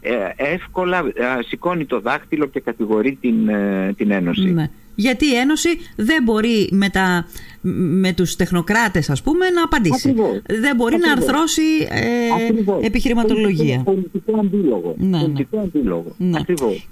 [0.00, 3.50] ε, εύκολα ε, σηκώνει το δάχτυλο και κατηγορεί την,
[3.96, 4.70] την Ένωση.
[4.96, 7.26] Ναι γιατί η Ένωση δεν μπορεί με, τα,
[8.00, 10.14] με τους τεχνοκράτες ας πούμε να απαντήσει.
[10.60, 13.82] Δεν μπορεί να αρθρώσει ε, επιχειρηματολογία.
[13.84, 14.94] Πολιτικό αντίλογο.
[14.98, 16.14] Ναι, πολιτικό αντίλογο.
[16.16, 16.40] Ναι.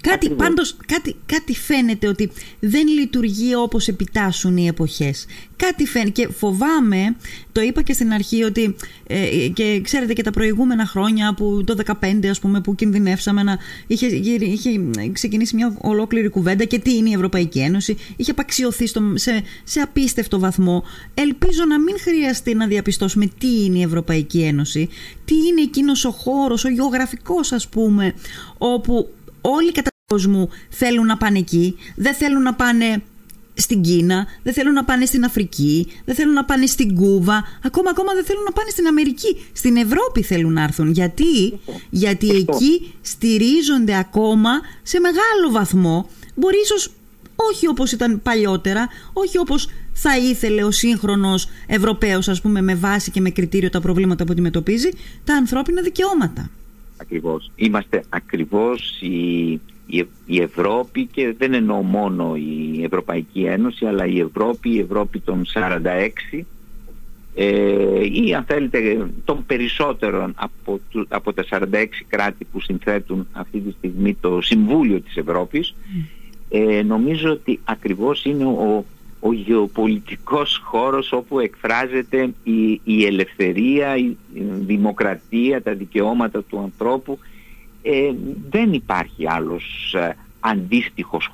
[0.01, 5.25] Κάτι, πάντως, κάτι, κάτι φαίνεται ότι δεν λειτουργεί όπως επιτάσσουν οι εποχές.
[5.55, 7.15] Κάτι φαίνεται και φοβάμαι,
[7.51, 8.75] το είπα και στην αρχή ότι
[9.07, 13.57] ε, και ξέρετε και τα προηγούμενα χρόνια που το 2015 ας πούμε που κινδυνεύσαμε να
[13.87, 14.79] είχε, είχε
[15.11, 19.79] ξεκινήσει μια ολόκληρη κουβέντα και τι είναι η Ευρωπαϊκή Ένωση είχε απαξιωθεί στο, σε, σε
[19.79, 24.89] απίστευτο βαθμό ελπίζω να μην χρειαστεί να διαπιστώσουμε τι είναι η Ευρωπαϊκή Ένωση
[25.25, 28.13] τι είναι εκείνος ο χώρος, ο γεωγραφικός ας πούμε
[28.57, 29.09] όπου
[29.41, 33.03] όλοι κατά κόσμου θέλουν να πάνε εκεί δεν θέλουν να πάνε
[33.55, 37.89] στην Κίνα, δεν θέλουν να πάνε στην Αφρική, δεν θέλουν να πάνε στην Κούβα, ακόμα
[37.89, 39.45] ακόμα δεν θέλουν να πάνε στην Αμερική.
[39.53, 40.91] Στην Ευρώπη θέλουν να έρθουν.
[40.91, 44.49] Γιατί, Γιατί εκεί στηρίζονται ακόμα
[44.83, 46.09] σε μεγάλο βαθμό.
[46.35, 46.91] Μπορεί ίσως
[47.35, 53.11] όχι όπως ήταν παλιότερα, όχι όπως θα ήθελε ο σύγχρονος Ευρωπαίος ας πούμε με βάση
[53.11, 54.89] και με κριτήριο τα προβλήματα που αντιμετωπίζει,
[55.23, 56.49] τα ανθρώπινα δικαιώματα.
[56.97, 57.51] Ακριβώς.
[57.55, 59.59] Είμαστε ακριβώς οι
[60.25, 65.45] η Ευρώπη και δεν εννοώ μόνο η Ευρωπαϊκή Ένωση αλλά η Ευρώπη, η Ευρώπη των
[65.53, 66.43] 46
[67.35, 73.71] ε, ή αν θέλετε των περισσότερων από, από τα 46 κράτη που συνθέτουν αυτή τη
[73.71, 75.75] στιγμή το Συμβούλιο της Ευρώπης
[76.57, 78.85] ε, νομίζω ότι ακριβώς είναι ο,
[79.19, 84.15] ο γεωπολιτικός χώρος όπου εκφράζεται η, η ελευθερία, η
[84.59, 87.19] δημοκρατία, τα δικαιώματα του ανθρώπου
[87.81, 88.11] ε,
[88.49, 91.29] δεν υπάρχει άλλος ε, αντίστοιχος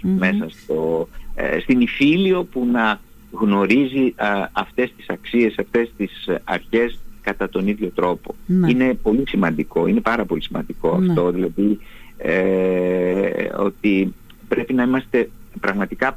[0.00, 3.00] μέσα στο, ε, στην Ιφίλιο που να
[3.32, 8.34] γνωρίζει ε, αυτές τις αξίες, αυτές τις αρχές κατά τον ίδιο τρόπο.
[8.46, 8.70] Ναι.
[8.70, 11.08] Είναι πολύ σημαντικό, είναι πάρα πολύ σημαντικό ναι.
[11.08, 11.78] αυτό, δηλαδή
[13.56, 14.14] ότι
[14.48, 15.30] πρέπει να είμαστε
[15.60, 16.12] πραγματικά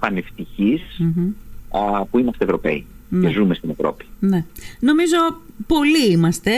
[2.12, 3.30] που είμαστε Ευρωπαίοι και ναι.
[3.30, 4.06] ζούμε στην Ευρώπη.
[4.20, 4.46] Ναι.
[4.80, 5.18] Νομίζω
[5.68, 6.52] πολλοί είμαστε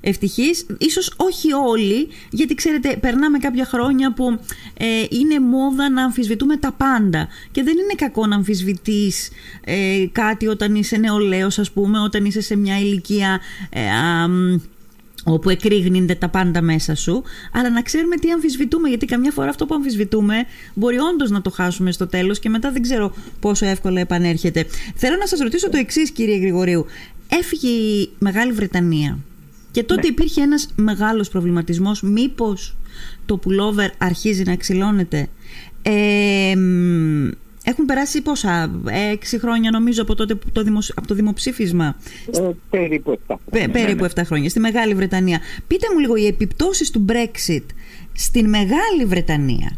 [0.00, 4.38] ευτυχείς, ίσως όχι όλοι, γιατί ξέρετε περνάμε κάποια χρόνια που
[4.74, 9.30] ε, είναι μόδα να αμφισβητούμε τα πάντα και δεν είναι κακό να αμφισβητείς
[9.64, 13.40] ε, κάτι όταν είσαι νεολαίος ας πούμε, όταν είσαι σε μια ηλικία...
[13.70, 13.80] Ε,
[15.24, 19.66] όπου εκρήγνυνται τα πάντα μέσα σου, αλλά να ξέρουμε τι αμφισβητούμε, γιατί καμιά φορά αυτό
[19.66, 20.34] που αμφισβητούμε
[20.74, 24.66] μπορεί όντως να το χάσουμε στο τέλος και μετά δεν ξέρω πόσο εύκολα επανέρχεται.
[24.94, 26.86] Θέλω να σας ρωτήσω το εξής, κύριε Γρηγορίου.
[27.28, 29.18] Έφυγε η Μεγάλη Βρετανία
[29.70, 30.06] και τότε ναι.
[30.06, 32.76] υπήρχε ένας μεγάλος προβληματισμός μήπως
[33.26, 35.28] το pullover αρχίζει να ξυλώνεται.
[35.82, 36.54] Ε,
[37.68, 38.80] έχουν περάσει πόσα,
[39.12, 41.96] έξι χρόνια νομίζω από, τότε, το, από το δημοψήφισμα;
[42.32, 43.68] Ε, περίπου 7 χρόνια.
[43.68, 44.24] περίπου 7 ναι.
[44.24, 45.40] χρόνια, στη Μεγάλη Βρετανία.
[45.66, 47.64] Πείτε μου λίγο οι επιπτώσεις του Brexit
[48.12, 49.76] στην Μεγάλη Βρετανία.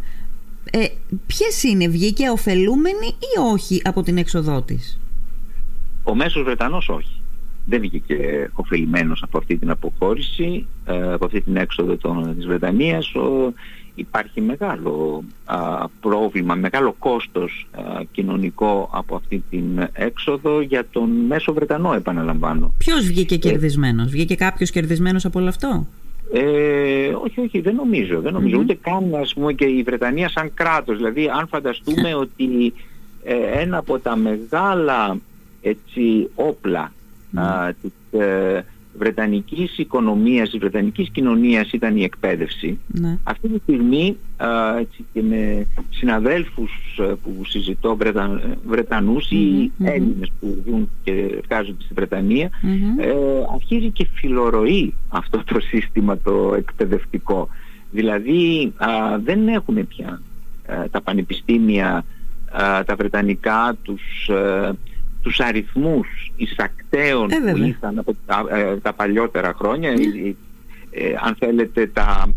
[0.71, 0.87] Ε,
[1.27, 5.01] ποιες είναι, βγήκε ωφελούμενη ή όχι από την έξοδό της.
[6.03, 7.21] Ο μέσος Βρετανός όχι
[7.69, 13.13] δεν βγήκε ωφελημένος από αυτή την αποχώρηση, ε, από αυτή την έξοδο των, της Βρετανίας.
[13.99, 15.25] Υπάρχει μεγάλο
[16.01, 17.67] πρόβλημα, μεγάλο κόστος
[18.13, 22.73] κοινωνικό από αυτή την έξοδο για τον μέσο Βρετανό επαναλαμβάνω.
[22.79, 25.87] Ποιος βγήκε ε, κερδισμένος, βγήκε κάποιος κερδισμένος από όλο αυτό;
[26.33, 28.21] Ε, όχι, όχι, δεν νομίζω.
[28.21, 30.97] Δεν νομιζω ούτε καν ας πούμε, και η Βρετανία σαν κράτος.
[30.97, 32.73] Δηλαδή, αν φανταστούμε ότι
[33.25, 35.19] ε, ένα από τα μεγάλα
[35.63, 36.93] έτσι, όπλα
[37.35, 38.65] α, της ε,
[38.99, 42.79] βρετανικής οικονομίας, της βρετανικής κοινωνίας ήταν η εκπαίδευση.
[42.87, 43.19] Ναι.
[43.23, 44.17] Αυτή τη στιγμή
[44.79, 47.97] έτσι, και με συναδέλφους ε, που συζητώ
[48.67, 52.51] Βρετανούς ή Έλληνες που ζουν και εργάζονται στη βρετανια
[52.99, 53.13] ε,
[53.55, 57.49] αρχίζει και φιλορροεί αυτό το σύστημα το εκπαιδευτικό.
[57.91, 58.73] Δηλαδή
[59.25, 60.21] δεν έχουν πια
[60.91, 62.05] τα πανεπιστήμια
[62.87, 64.31] τα βρετανικά τους
[65.29, 70.03] τους αριθμούς εισακτέων ε, που ήσαν από τα, ε, τα παλιότερα χρόνια ναι.
[70.91, 72.29] ε, αν θέλετε τα,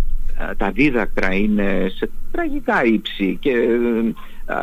[0.57, 3.53] τα δίδακτρα είναι σε τραγικά ύψη και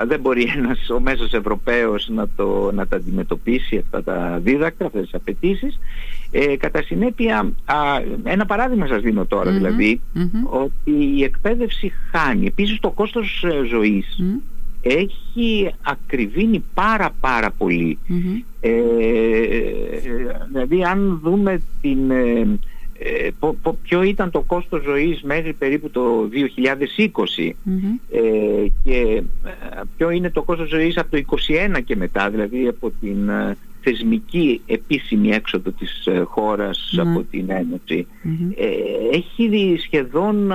[0.07, 5.03] δεν μπορεί ένας ο μέσος Ευρωπαίος να, το, να τα αντιμετωπίσει αυτά τα δίδακτρα, αυτές
[5.03, 5.79] τις απαιτήσεις.
[6.59, 7.53] κατά συνέπεια,
[8.25, 10.01] ένα παράδειγμα σας δίνω δηλαδη
[10.45, 12.47] ότι η εκπαίδευση χάνει.
[12.47, 14.19] Επίσης το κόστος ζωής
[14.89, 17.51] έχει ακριβήνει πάρα πάρα
[18.61, 18.71] Ε,
[20.53, 22.59] δηλαδή αν δούμε την, ε,
[22.99, 23.31] ε
[23.83, 26.29] ποιο ήταν το κόστος ζωής μέχρι περίπου το
[27.39, 27.51] 2020
[28.11, 31.23] ε, και ε, ποιο είναι το κόστος ζωής από το
[31.77, 33.31] 2021 και μετά, δηλαδή από την
[33.81, 38.07] θεσμική επίσημη έξοδο της χώρας από την ενωση
[39.13, 40.53] έχει σχεδόν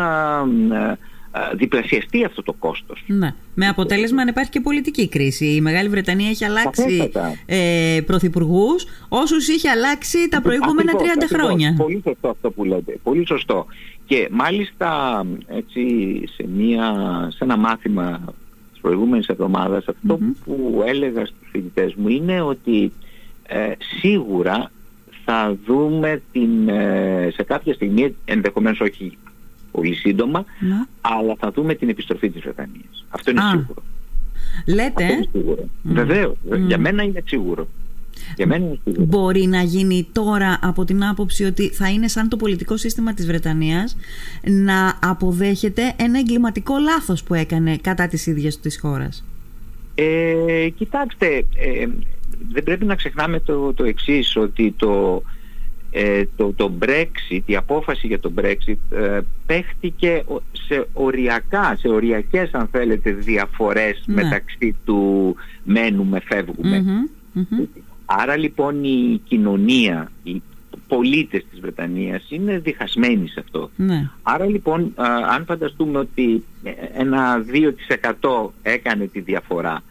[1.56, 3.04] διπλασιαστεί αυτό το κόστος.
[3.08, 3.34] Ναι.
[3.56, 5.46] Με αποτέλεσμα να υπάρχει και πολιτική κρίση.
[5.46, 7.12] Η Μεγάλη Βρετανία έχει αλλάξει
[7.46, 11.02] ε, πρωθυπουργούς όσους είχε αλλάξει τα προηγούμενα 30
[11.34, 11.76] χρόνια.
[11.78, 13.00] Πολύ σωστό αυτό που λέτε.
[13.04, 13.65] Πολύ σωστό.
[14.06, 15.82] Και μάλιστα έτσι
[16.36, 16.93] σε, μια,
[17.32, 18.22] σε ένα μάθημα
[18.72, 19.86] της προηγούμενης εβδομάδας
[20.46, 22.91] που έλεγα στους φοιτητές μου είναι ότι
[23.48, 24.72] ε, σίγουρα
[25.26, 29.17] θα δούμε την, ε, σε κάποια στιγμή, ενδεχομένως όχι
[29.74, 30.86] πολύ σύντομα, ναι.
[31.02, 33.06] αλλά θα δούμε την επιστροφή της Βρετανίας.
[33.10, 33.84] Αυτό είναι σίγουρο.
[34.68, 35.04] Λέτε.
[35.04, 35.64] Αυτό είναι σίγουρο.
[35.84, 36.36] Βεβαίως.
[36.68, 37.68] Για μένα είναι σίγουρο.
[38.36, 39.06] Για μένα είναι σίγουρο.
[39.06, 43.26] Μπορεί να γίνει τώρα από την άποψη ότι θα είναι σαν το πολιτικό σύστημα της
[43.26, 43.96] Βρετανίας
[44.44, 49.24] να αποδέχεται ένα εγκληματικό λάθος που έκανε κατά της ίδιας της χώρας.
[49.96, 51.88] Ε, κοιτάξτε, ε,
[52.52, 55.24] δεν πρέπει να ξεχνάμε το, το εξής, ότι το,
[55.96, 62.54] ε, το, το Brexit, η απόφαση για το Brexit ε, παίχτηκε σε οριακά, σε οριακές
[62.54, 64.24] αν θέλετε διαφορές ναι.
[64.24, 66.84] μεταξύ του μένουμε, φεύγουμε.
[68.06, 70.42] Άρα λοιπόν η κοινωνία, η
[70.96, 73.70] πολίτες της Βρετανίας είναι διχασμένοι σε αυτό.
[73.76, 74.10] Ναι.
[74.24, 74.94] Άρα λοιπόν
[75.30, 76.44] αν φανταστούμε ότι
[76.98, 77.46] ένα
[78.22, 79.84] 2% έκανε τη διαφορα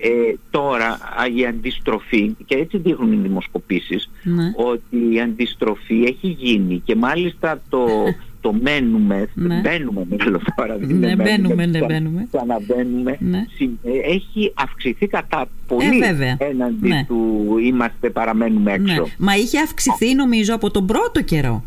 [0.00, 0.98] ε, τώρα
[1.36, 4.52] η αντιστροφή και έτσι δείχνουν οι δημοσκοπήσεις ναι.
[4.56, 7.86] ότι η αντιστροφή έχει γίνει και μάλιστα το
[8.40, 9.60] το μένουμε, ναι.
[9.60, 12.26] μπαίνουμε μάλλον τώρα, δεν ναι, μπαίνουμε, ναι, μπαίνουμε.
[12.32, 13.44] Ξαναμπαίνουμε, ναι.
[13.82, 17.04] Ε, έχει αυξηθεί κατά πολύ ε, έναντι ναι.
[17.08, 19.02] του είμαστε παραμένουμε έξω.
[19.02, 19.08] Ναι.
[19.18, 21.64] Μα είχε αυξηθεί νομίζω από τον πρώτο καιρό.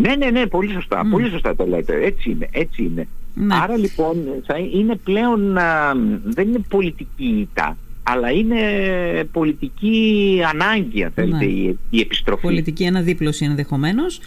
[0.00, 3.08] Ναι, ναι, ναι, πολύ σωστά, πολύ σωστά το λέτε, έτσι είναι, έτσι είναι.
[3.62, 5.58] Άρα λοιπόν θα είναι πλέον,
[6.24, 8.58] δεν είναι πολιτική ήττα, αλλά είναι
[9.32, 11.44] πολιτική ανάγκη, αν θέλετε, ναι.
[11.44, 12.42] η, η, επιστροφή.
[12.42, 14.20] Πολιτική αναδίπλωση ενδεχομένως.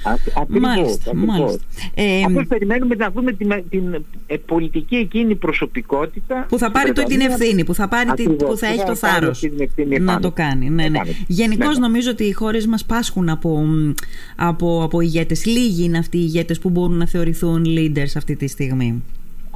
[0.47, 1.15] Μάλιστα.
[1.15, 1.59] μάλιστα.
[1.93, 6.45] Ε, Απλώς περιμένουμε να δούμε την, την, ε, πολιτική εκείνη προσωπικότητα.
[6.49, 9.43] Που θα πάρει το, την ευθύνη, που θα, πάρει ακριβώς, που θα έχει το θάρρος
[9.99, 10.69] να το κάνει.
[10.69, 10.99] Ναι, ναι.
[11.27, 11.79] Γενικώς ναι, ναι.
[11.79, 13.65] νομίζω ότι οι χώρες μας πάσχουν από,
[14.35, 15.45] από, από ηγέτες.
[15.45, 19.03] Λίγοι είναι αυτοί οι ηγέτες που μπορούν να θεωρηθούν leaders αυτή τη στιγμή.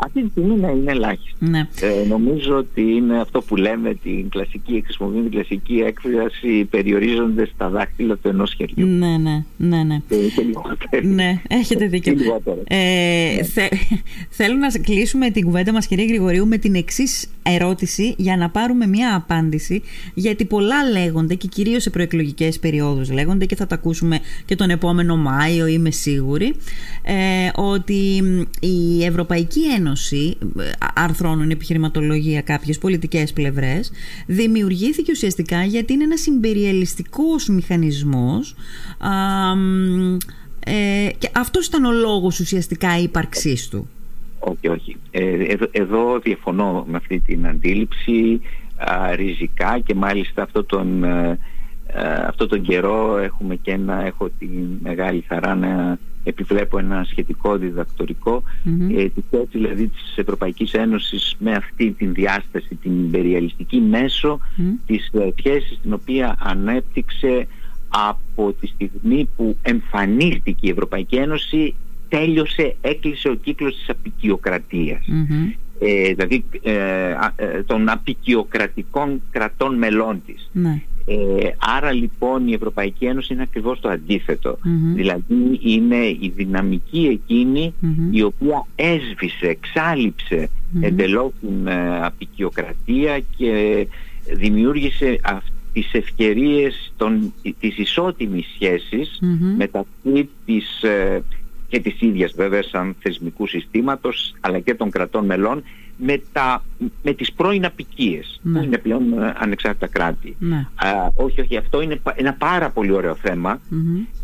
[0.05, 1.45] Αυτή τη στιγμή ναι, είναι ελάχιστη.
[1.49, 1.67] Ναι.
[1.81, 7.69] Ε, νομίζω ότι είναι αυτό που λέμε την κλασική, χρησιμοποιούμε την κλασική έκφραση περιορίζονται στα
[7.69, 8.87] δάχτυλα του ενός χεριού.
[8.87, 9.83] Ναι, ναι, ναι.
[9.83, 10.01] ναι.
[10.89, 12.13] Και, ναι, έχετε δίκιο.
[12.67, 12.77] Ε,
[13.35, 13.43] ναι.
[13.43, 13.67] θε,
[14.29, 18.87] θέλω να κλείσουμε την κουβέντα μας κυρία Γρηγορίου με την εξής ερώτηση για να πάρουμε
[18.87, 19.81] μια απάντηση
[20.13, 24.69] γιατί πολλά λέγονται και κυρίως σε προεκλογικές περιόδους λέγονται και θα τα ακούσουμε και τον
[24.69, 26.55] επόμενο Μάιο είμαι σίγουρη
[27.03, 27.15] ε,
[27.55, 28.23] ότι
[28.59, 30.37] η Ευρωπαϊκή Ένωση Ένωση,
[30.93, 33.91] αρθρώνουν επιχειρηματολογία κάποιες πολιτικές πλευρές,
[34.25, 38.55] δημιουργήθηκε ουσιαστικά γιατί είναι ένας συμπεριελιστικός μηχανισμός
[40.59, 43.89] ε, και αυτός ήταν ο λόγος ουσιαστικά ύπαρξής του.
[44.39, 44.97] Όχι, όχι.
[45.11, 48.41] Ε, εδώ, διαφωνώ με αυτή την αντίληψη
[49.15, 51.39] ριζικά και μάλιστα αυτό τον, ε,
[52.27, 54.47] αυτό τον καιρό έχουμε και ένα, έχω τη
[54.81, 58.97] μεγάλη χαρά να επιβλέπω ένα σχετικό διδακτορικό mm-hmm.
[58.97, 64.79] ε, της θέση δηλαδή της Ευρωπαϊκής Ένωσης με αυτή την διάσταση την υπεριαλιστική μέσω mm-hmm.
[64.85, 67.47] της ε, σχέσης την οποία ανέπτυξε
[67.89, 71.75] από τη στιγμή που εμφανίστηκε η Ευρωπαϊκή Ένωση
[72.09, 75.05] τέλειωσε, έκλεισε ο κύκλος της απεικιοκρατίας
[75.79, 80.81] ε, δηλαδή ε, ε, των απεικιοκρατικών κρατών μελών της ναι.
[81.09, 84.57] Ε, άρα λοιπόν η Ευρωπαϊκή Ένωση είναι ακριβώς το αντιθετο
[84.93, 87.21] Δηλαδή είναι η δυναμική
[88.11, 90.83] η οποία έσβησε, εξάλληψε mm-hmm.
[90.83, 93.87] εντελώς την ε, απεικιοκρατία και
[94.33, 99.19] δημιούργησε αυτές τις ευκαιρίες των, της ισότιμης σχέσης
[99.57, 101.23] μεταξύ της ε,
[101.67, 105.63] και της ίδιας βέβαια σαν θεσμικού συστήματος αλλά και των κρατών μελών
[105.97, 106.63] με, τα,
[107.03, 108.59] με τις πρώην απικίες ναι.
[108.59, 110.35] που είναι πλέον ε, ανεξάρτητα κράτη.
[110.39, 110.67] Ναι.
[111.15, 113.17] όχι, όχι, αυτό είναι ένα πάρα πολύ ωραίο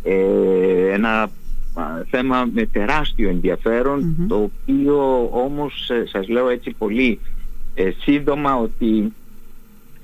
[0.04, 1.30] ε, ένα
[2.10, 3.40] θέμα με τεράστιο
[4.28, 7.20] το οποίο όμως ε, σας λέω έτσι πολύ
[7.74, 9.14] ε, σύντομα ότι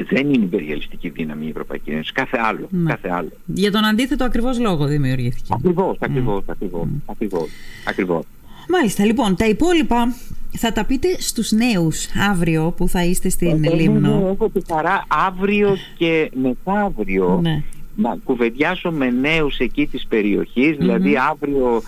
[0.03, 2.11] δεν είναι υπεριαλιστική δύναμη η Ευρωπαϊκή Ένωση.
[2.11, 2.67] Κάθε άλλο.
[2.69, 2.89] Ναι.
[2.89, 3.29] Κάθε άλλο.
[3.45, 5.53] Για τον αντίθετο ακριβώς λόγο δημιουργήθηκε.
[5.53, 7.49] Ακριβώς, ακριβώς, ακριβώς, ακριβώς,
[7.87, 8.23] ακριβώς.
[8.69, 10.15] Μάλιστα, λοιπόν, τα υπόλοιπα
[10.57, 14.29] θα τα πείτε στους νέους αύριο που θα είστε στην ε, Λίμνο.
[14.33, 17.63] Έχω τη χαρά αύριο και μεθαύριο ναι.
[17.95, 21.81] να κουβεντιάσω με νέους εκεί της περιοχης δηλαδή αύριο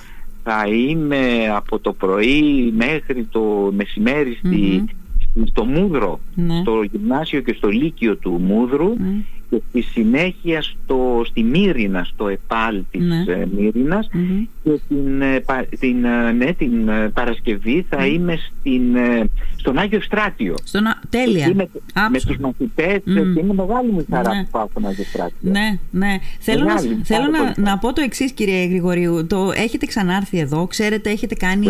[0.43, 4.84] θα είμαι από το πρωί μέχρι το μεσημέρι στη,
[5.46, 6.62] στο Μούδρο, ναι.
[6.62, 8.94] στο γυμνάσιο και στο Λύκειο του Μούδρου
[9.52, 13.34] και στη συνέχεια στο, στη Μύρινα, στο ΕΠΑΛ της ναι.
[13.34, 14.10] Ε, μυρινας
[14.64, 15.44] και την, ε,
[15.80, 18.82] την, ε, ναι, την Παρασκευή θα είμαι στην,
[19.56, 20.56] στον Άγιο Στράτιο.
[20.64, 21.52] Στον, τέλεια.
[21.56, 21.70] με,
[22.12, 23.04] με τους μαθητές mm.
[23.04, 24.44] και είναι μεγάλη μου χαρά ναι.
[24.44, 25.38] που πάω στον Άγιο Στράτιο.
[25.52, 26.18] Ναι, ναι.
[26.39, 29.28] Θέλω, να, θέλω να, να, πω το εξής κύριε Γρηγορίου.
[29.28, 31.68] Το, έχετε ξανάρθει εδώ, ξέρετε, έχετε κάνει...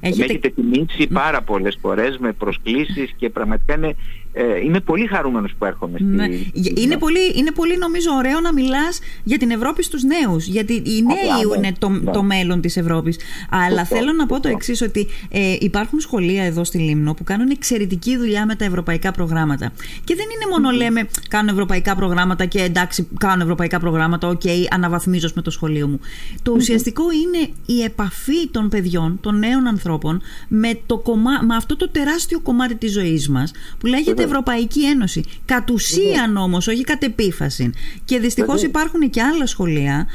[0.00, 3.94] Έχετε, έχετε τιμήσει πάρα πολλές φορές με προσκλήσεις και πραγματικά είναι
[4.36, 6.04] ε, είμαι πολύ χαρούμενος που έρχομαι στη...
[6.04, 6.26] Ναι.
[6.74, 11.02] Είναι, πολύ, είναι πολύ νομίζω ωραίο να μιλάς για την Ευρώπη στους νέους γιατί οι
[11.02, 12.10] νέοι είναι το, ναι.
[12.10, 13.18] το μέλλον της Ευρώπης.
[13.50, 17.50] Αλλά θέλω να πω το εξής ότι ε, υπάρχουν σχολεία εδώ στη Λήμνο που κάνουν
[17.50, 19.72] εξαιρετική δουλειά με τα ευρωπαϊκά προγράμματα.
[20.04, 24.64] Και δεν είναι μόνο λέμε κάνω ευρωπαϊκά προγράμματα και εντάξει κάνω ευρωπαϊκά προγράμματα OK okay,
[24.70, 26.00] αναβαθμίζω με το σχολείο μου
[26.42, 31.42] το ουσιαστικό είναι η επαφή των παιδιών, των νέων ανθρώπων με, το κομμά...
[31.42, 35.24] με αυτό το τεράστιο κομμάτι της ζωής μας που λέγεται Ευρωπαϊκή Ένωση.
[35.44, 37.70] Κατ' ουσίαν όμως, όχι κατ' επίφαση.
[38.04, 40.06] Και δυστυχώς υπάρχουν και άλλα σχολεία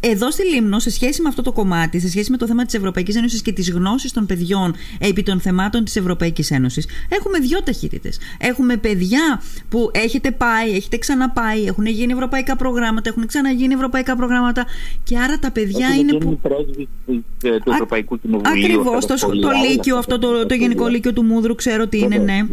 [0.00, 2.74] εδώ στη Λίμνο, σε σχέση με αυτό το κομμάτι, σε σχέση με το θέμα της
[2.74, 7.62] Ευρωπαϊκής Ένωσης και της γνώσης των παιδιών επί των θεμάτων της Ευρωπαϊκής Ένωσης, έχουμε δύο
[7.62, 8.18] ταχύτητες.
[8.38, 14.66] Έχουμε παιδιά που έχετε πάει, έχετε ξαναπάει, έχουν γίνει ευρωπαϊκά προγράμματα, έχουν ξαναγίνει ευρωπαϊκά προγράμματα
[15.02, 16.18] και άρα τα παιδιά Έχουν είναι.
[16.18, 16.38] Που...
[17.64, 18.64] του Ευρωπαϊκού Κοινοβουλίου.
[18.64, 22.46] Ακριβώς, το, το Λύκειο, αυτό το, το Γενικό Λύκειο του Μούδρου, ξέρω ότι είναι, ναι.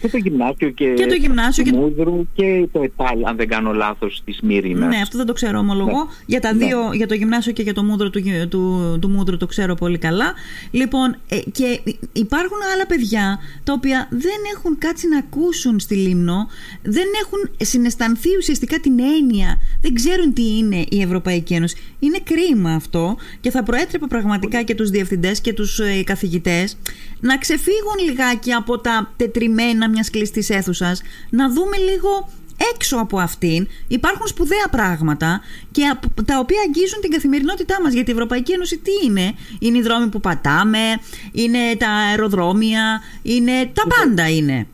[0.00, 1.76] Και το Γυμνάσιο και, και το γυμνάσιο του και...
[1.76, 4.94] Μούδρου και το ΕΤΑΛ, αν δεν κάνω λάθος, της Μύρινας.
[4.94, 5.90] Ναι, αυτό δεν το ξέρω, ομολογώ.
[5.90, 6.10] Ναι.
[6.26, 6.96] Για τα δύο, ναι.
[6.96, 10.32] για το γυμνάσιο και για το μούδρο του, του, του μούδρου το ξέρω πολύ καλά.
[10.70, 11.80] Λοιπόν, ε, και
[12.12, 16.48] υπάρχουν άλλα παιδιά τα οποία δεν έχουν κάτσει να ακούσουν στη Λίμνο,
[16.82, 21.76] δεν έχουν συναισθανθεί ουσιαστικά την έννοια, δεν ξέρουν τι είναι η Ευρωπαϊκή Ένωση.
[21.98, 26.76] Είναι κρίμα αυτό και θα προέτρεπε πραγματικά και τους διευθυντές και τους ε, καθηγητές
[27.20, 32.28] να ξεφύγουν λιγάκι από τα τετριμένα μιας κλειστής αίθουσας, να δούμε λίγο
[32.74, 35.40] έξω από αυτήν υπάρχουν σπουδαία πράγματα
[35.70, 35.82] και
[36.24, 37.92] τα οποία αγγίζουν την καθημερινότητά μας.
[37.92, 41.00] Γιατί η Ευρωπαϊκή Ένωση τι είναι; Είναι οι δρόμοι που πατάμε
[41.32, 44.66] είναι τα αεροδρόμια είναι τα πάντα είναι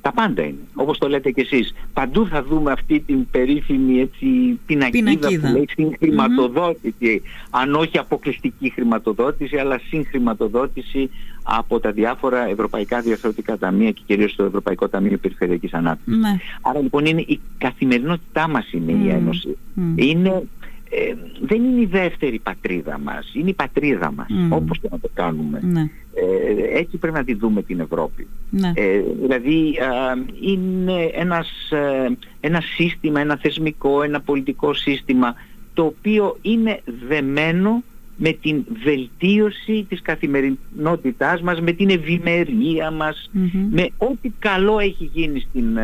[0.00, 1.74] τα πάντα είναι, όπως το λέτε κι εσείς.
[1.92, 4.26] Παντού θα δούμε αυτή την περίφημη έτσι,
[4.66, 5.48] πινακίδα, πινακίδα.
[5.48, 7.22] που λέει συγχρηματοδότηση.
[7.50, 11.10] Αν όχι αποκλειστική χρηματοδότηση, αλλά συγχρηματοδότηση
[11.42, 16.22] από τα διάφορα ευρωπαϊκά διαφορετικά ταμεία και κυρίως το Ευρωπαϊκό Ταμείο Περιφερειακής Ανάπτυξης.
[16.22, 16.36] Ναι.
[16.60, 19.56] Άρα λοιπόν είναι η καθημερινότητά μας είναι η Ένωση.
[19.94, 20.42] Είναι
[20.90, 24.56] ε, δεν είναι η δεύτερη πατρίδα μας, είναι η πατρίδα μας, mm.
[24.56, 25.60] όπως και να το κάνουμε.
[25.62, 25.80] Ναι.
[26.14, 28.26] Ε, έτσι πρέπει να τη δούμε την Ευρώπη.
[28.50, 28.72] Ναι.
[28.74, 29.74] Ε, δηλαδή
[30.40, 35.34] είναι ένας, ε, ένα σύστημα, ένα θεσμικό, ένα πολιτικό σύστημα
[35.74, 37.82] το οποίο είναι δεμένο
[38.16, 43.30] με την βελτίωση της καθημερινότητάς μας, με την ευημερία μας,
[43.70, 45.76] με ό,τι καλό έχει γίνει στην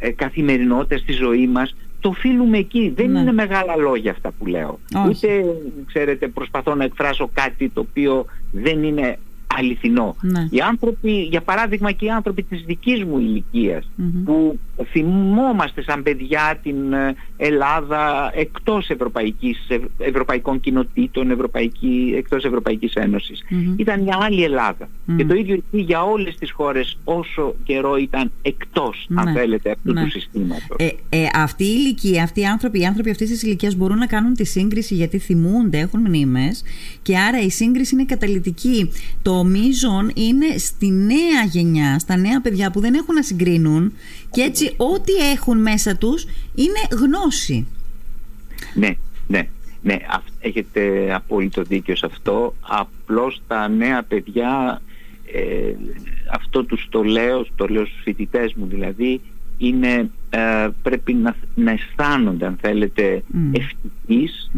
[0.00, 2.92] ε, καθημερινότητα, στη ζωή μας, το οφείλουμε εκεί.
[2.96, 3.20] Δεν ναι.
[3.20, 4.78] είναι μεγάλα λόγια αυτά που λέω.
[5.08, 5.44] Ούτε,
[5.86, 9.18] ξέρετε, προσπαθώ να εκφράσω κάτι το οποίο δεν είναι
[9.56, 10.16] αληθινό.
[10.20, 10.46] Ναι.
[10.50, 13.90] Οι άνθρωποι, για παράδειγμα και οι άνθρωποι της δικής μου ηλικιας
[14.24, 14.58] που
[14.90, 19.66] θυμόμαστε σαν παιδιά την ε, Ελλάδα εκτός ευρωπαϊκής,
[19.98, 22.92] ευρωπαϊκών κοινοτήτων, ευρωπαϊκή, εκτός Ευρωπαϊκής
[23.76, 24.88] Ήταν μια άλλη Ελλάδα.
[25.16, 29.32] Και το ίδιο ισχύει για όλες τις χώρες όσο καιρό ήταν εκτός, αν ναι.
[29.32, 30.02] θέλετε, αυτού ναι.
[30.02, 30.76] του συστήματος.
[30.78, 34.06] Ε, ε, αυτή η ηλικία, αυτοί οι άνθρωποι, οι άνθρωποι αυτής της ηλικίας μπορούν να
[34.06, 36.62] κάνουν τη σύγκριση γιατί θυμούνται, έχουν μνήμες
[37.02, 38.90] και άρα η σύγκριση είναι καταλητική.
[39.22, 43.92] Το μείζον είναι στη νέα γενιά, στα νέα παιδιά που δεν έχουν να συγκρίνουν
[44.30, 47.66] και έτσι ό,τι έχουν μέσα τους είναι γνώση.
[48.74, 49.48] Ναι, ναι.
[49.82, 49.96] Ναι,
[50.40, 52.54] έχετε απόλυτο δίκιο σε αυτό.
[52.60, 54.82] Απλώς τα νέα παιδιά,
[55.32, 55.74] ε,
[56.32, 59.20] αυτό τους το λέω, το λέω στους φοιτητές μου δηλαδή,
[59.58, 63.36] είναι, ε, πρέπει να, να αισθάνονται αν θέλετε mm.
[63.52, 64.50] ευτυχείς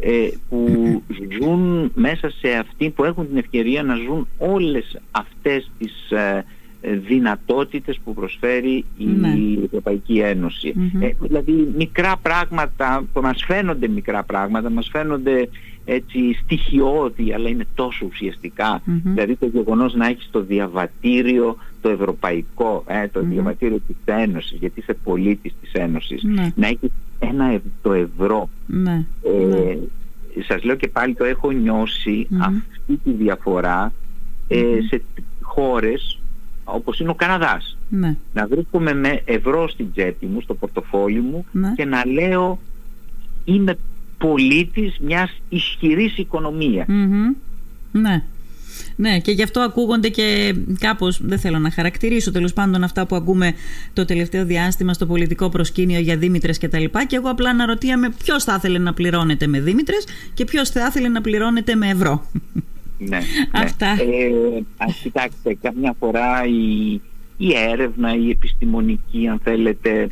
[0.00, 1.02] ε, που
[1.38, 6.44] ζουν μέσα σε αυτή, που έχουν την ευκαιρία να ζουν όλες αυτές τις ε,
[6.80, 9.34] δυνατότητες που προσφέρει η ναι.
[9.64, 10.74] Ευρωπαϊκή Ένωση.
[11.00, 15.48] Ε, δηλαδή μικρά πράγματα που μας φαίνονται μικρά πράγματα, μας φαίνονται
[15.84, 18.82] έτσι στοιχειώδη αλλά είναι τόσο ουσιαστικά.
[19.02, 24.80] Δηλαδή το γεγονός να έχεις το διαβατήριο το ευρωπαϊκό, ε, το διαβατήριο της Ένωσης, γιατί
[24.80, 26.52] είσαι πολίτης της Ένωσης, ναι.
[26.54, 28.48] να έχεις ένα το ευρώ.
[28.66, 29.04] Ναι.
[29.22, 29.76] Ε, ναι.
[30.42, 31.48] Σας λέω και πάλι το έχω
[32.38, 33.92] αυτή τη διαφορά
[34.48, 35.02] ε, σε
[35.40, 36.18] χώρες
[36.74, 37.76] όπως είναι ο Καναδάς.
[37.88, 38.16] Ναι.
[38.32, 41.72] Να βρίσκομαι με ευρώ στην τσέπη μου, στο πορτοφόλι μου ναι.
[41.76, 42.58] και να λέω
[43.44, 43.78] είμαι
[44.18, 46.18] πολίτης μιας ισχυρής
[47.90, 48.22] Ναι.
[48.96, 53.16] Ναι, και γι' αυτό ακούγονται και κάπως, δεν θέλω να χαρακτηρίσω τέλος πάντων αυτά που
[53.16, 53.52] ακούμε
[53.92, 58.10] το τελευταίο διάστημα στο πολιτικό προσκήνιο για Δήμητρες και τα λοιπά και εγώ απλά αναρωτίαμε
[58.24, 62.26] ποιος θα ήθελε να πληρώνεται με Δήμητρες και ποιος θα ήθελε να πληρώνεται με ευρώ.
[62.98, 63.18] Ναι,
[63.52, 63.94] Αυτά.
[63.94, 64.02] Ναι.
[64.02, 66.92] Ε, ας κοιτάξτε, καμιά φορά η,
[67.36, 70.08] η έρευνα, η επιστημονική αν θέλετε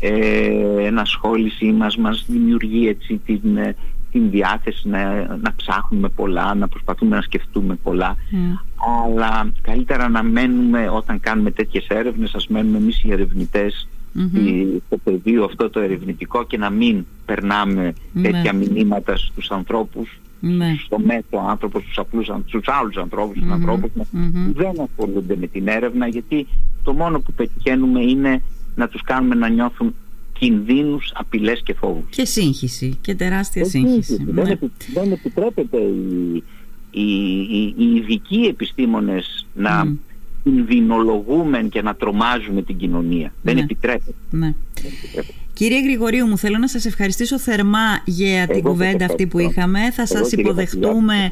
[0.00, 3.76] ε, ενασχόλησή μας μας δημιουργεί έτσι την, ε,
[4.12, 8.64] την διάθεση να, να ψάχνουμε πολλά, να προσπαθούμε να σκεφτούμε πολλά mm.
[9.06, 14.80] αλλά καλύτερα να μένουμε όταν κάνουμε τέτοιες έρευνες ας μένουμε εμείς οι ερευνητές mm-hmm.
[14.86, 20.76] στο πεδίο αυτό το ερευνητικό και να μην περνάμε mm τέτοια μηνύματα στους ανθρώπους ναι.
[20.84, 24.06] στο μέσο άνθρωπος, στους, απλούς, στους άλλους ανθρώπους, στους ανθρώπους που
[24.54, 26.46] δεν ασχολούνται με την έρευνα γιατί
[26.82, 28.42] το μόνο που πετυχαίνουμε είναι
[28.74, 29.94] να τους κάνουμε να νιώθουν
[30.38, 32.10] κινδύνους, απειλές και φόβους.
[32.10, 34.24] Και σύγχυση και τεράστια σύγχυση.
[34.24, 34.56] Δεν, ναι.
[34.92, 36.42] δεν επιτρέπεται οι,
[36.90, 39.96] οι, οι, οι ειδικοί επιστήμονες να mm.
[40.42, 43.32] κινδυνολογούμε και να τρομάζουμε την κοινωνία.
[43.42, 43.60] Δεν ναι.
[43.60, 44.14] επιτρέπεται.
[44.30, 44.54] Ναι.
[44.82, 45.34] Δεν επιτρέπεται.
[45.58, 49.90] Κύριε Γρηγορίου, μου θέλω να σας ευχαριστήσω θερμά για την κουβέντα αυτή που είχαμε.
[49.90, 51.28] Θα σας υποδεχτούμε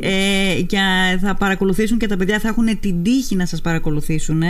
[0.00, 0.78] ε, και
[1.20, 4.42] θα παρακολουθήσουν και τα παιδιά θα έχουν την τύχη να σας παρακολουθήσουν.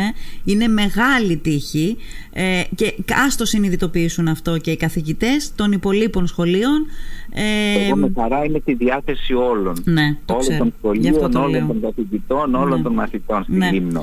[0.45, 1.97] Είναι μεγάλη τύχη
[2.33, 2.95] ε, και
[3.27, 6.87] ας το συνειδητοποιήσουν αυτό και οι καθηγητές των υπολείπων σχολείων.
[7.33, 9.77] Ε, Εγώ με χαρά είμαι στη διάθεση όλων.
[9.85, 12.83] Ναι, το όλων των σχολείων, όλων των καθηγητών, όλων ναι.
[12.83, 13.71] των μαθητών στην ναι.
[13.71, 14.03] Λίμνο.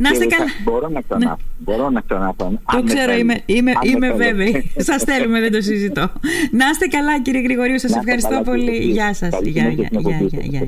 [0.00, 0.50] Να είστε καλά.
[0.64, 1.26] Μπορώ να ξανά.
[1.26, 1.34] Ναι.
[1.58, 2.60] Μπορώ να ξαναπάνω.
[2.72, 4.70] Το ξέρω, είμαι, είμαι, είμαι βέβαιη.
[4.76, 6.12] σας θέλουμε, δεν το συζητώ.
[6.50, 7.78] Να είστε καλά, κύριε Γρηγορίου.
[7.78, 8.76] Σας ευχαριστώ πολύ.
[8.76, 9.40] Γεια σας.
[9.42, 9.88] Γεια, γεια,
[10.42, 10.66] γεια.